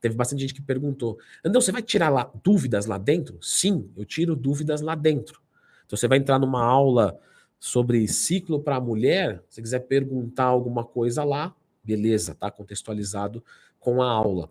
Teve 0.00 0.14
bastante 0.14 0.40
gente 0.40 0.54
que 0.54 0.62
perguntou: 0.62 1.18
Andão, 1.44 1.60
você 1.60 1.72
vai 1.72 1.82
tirar 1.82 2.08
lá, 2.08 2.30
dúvidas 2.42 2.86
lá 2.86 2.98
dentro? 2.98 3.38
Sim, 3.40 3.90
eu 3.96 4.04
tiro 4.04 4.34
dúvidas 4.34 4.80
lá 4.80 4.94
dentro. 4.94 5.40
Então 5.86 5.96
você 5.96 6.08
vai 6.08 6.18
entrar 6.18 6.38
numa 6.38 6.62
aula 6.62 7.18
sobre 7.58 8.06
ciclo 8.06 8.60
para 8.60 8.76
a 8.76 8.80
mulher, 8.80 9.42
se 9.48 9.62
quiser 9.62 9.80
perguntar 9.80 10.44
alguma 10.44 10.84
coisa 10.84 11.24
lá, 11.24 11.54
Beleza, 11.86 12.34
tá 12.34 12.50
contextualizado 12.50 13.44
com 13.78 14.02
a 14.02 14.10
aula. 14.10 14.50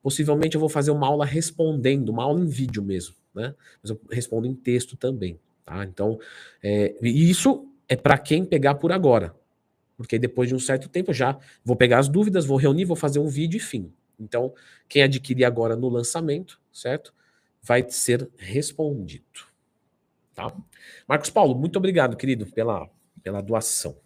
Possivelmente 0.00 0.54
eu 0.54 0.60
vou 0.60 0.68
fazer 0.68 0.92
uma 0.92 1.08
aula 1.08 1.26
respondendo, 1.26 2.10
uma 2.10 2.22
aula 2.22 2.40
em 2.40 2.46
vídeo 2.46 2.80
mesmo, 2.82 3.16
né? 3.34 3.52
Mas 3.82 3.90
eu 3.90 4.00
respondo 4.08 4.46
em 4.46 4.54
texto 4.54 4.96
também, 4.96 5.40
tá? 5.64 5.84
Então, 5.84 6.20
é, 6.62 6.94
isso 7.02 7.68
é 7.88 7.96
para 7.96 8.16
quem 8.16 8.44
pegar 8.44 8.76
por 8.76 8.92
agora, 8.92 9.34
porque 9.96 10.20
depois 10.20 10.48
de 10.48 10.54
um 10.54 10.60
certo 10.60 10.88
tempo 10.88 11.10
eu 11.10 11.14
já 11.14 11.36
vou 11.64 11.74
pegar 11.74 11.98
as 11.98 12.08
dúvidas, 12.08 12.46
vou 12.46 12.56
reunir, 12.56 12.84
vou 12.84 12.96
fazer 12.96 13.18
um 13.18 13.26
vídeo 13.26 13.56
e 13.56 13.60
fim. 13.60 13.92
Então, 14.20 14.54
quem 14.88 15.02
adquirir 15.02 15.44
agora 15.44 15.74
no 15.74 15.88
lançamento, 15.88 16.60
certo? 16.72 17.12
Vai 17.60 17.84
ser 17.90 18.30
respondido. 18.36 19.24
Tá? 20.32 20.54
Marcos 21.08 21.30
Paulo, 21.30 21.56
muito 21.56 21.76
obrigado, 21.76 22.16
querido, 22.16 22.46
pela, 22.46 22.88
pela 23.20 23.40
doação. 23.40 23.96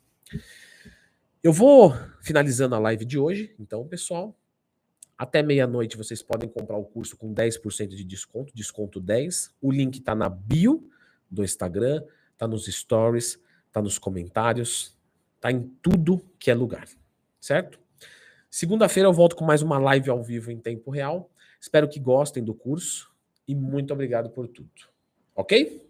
Eu 1.42 1.52
vou 1.52 1.92
finalizando 2.20 2.76
a 2.76 2.78
live 2.78 3.04
de 3.04 3.18
hoje, 3.18 3.52
então, 3.58 3.84
pessoal. 3.88 4.38
Até 5.18 5.42
meia-noite 5.42 5.96
vocês 5.96 6.22
podem 6.22 6.48
comprar 6.48 6.76
o 6.76 6.84
curso 6.84 7.16
com 7.16 7.34
10% 7.34 7.88
de 7.88 8.04
desconto, 8.04 8.54
desconto 8.54 9.00
10. 9.00 9.52
O 9.60 9.72
link 9.72 9.98
está 9.98 10.14
na 10.14 10.28
bio 10.28 10.88
do 11.28 11.42
Instagram, 11.42 12.04
está 12.32 12.46
nos 12.46 12.66
stories, 12.66 13.40
está 13.66 13.82
nos 13.82 13.98
comentários, 13.98 14.96
está 15.34 15.50
em 15.50 15.62
tudo 15.82 16.24
que 16.38 16.48
é 16.48 16.54
lugar, 16.54 16.86
certo? 17.40 17.80
Segunda-feira 18.48 19.08
eu 19.08 19.12
volto 19.12 19.34
com 19.34 19.44
mais 19.44 19.62
uma 19.62 19.80
live 19.80 20.10
ao 20.10 20.22
vivo 20.22 20.52
em 20.52 20.60
tempo 20.60 20.92
real. 20.92 21.28
Espero 21.60 21.88
que 21.88 21.98
gostem 21.98 22.44
do 22.44 22.54
curso 22.54 23.10
e 23.48 23.54
muito 23.54 23.92
obrigado 23.92 24.30
por 24.30 24.46
tudo. 24.46 24.70
Ok? 25.34 25.84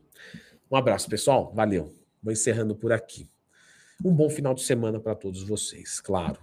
Um 0.70 0.76
abraço, 0.76 1.10
pessoal. 1.10 1.52
Valeu. 1.52 1.92
Vou 2.22 2.32
encerrando 2.32 2.74
por 2.74 2.90
aqui. 2.90 3.31
Um 4.04 4.14
bom 4.14 4.28
final 4.28 4.54
de 4.54 4.62
semana 4.62 4.98
para 4.98 5.14
todos 5.14 5.42
vocês, 5.42 6.00
claro. 6.00 6.40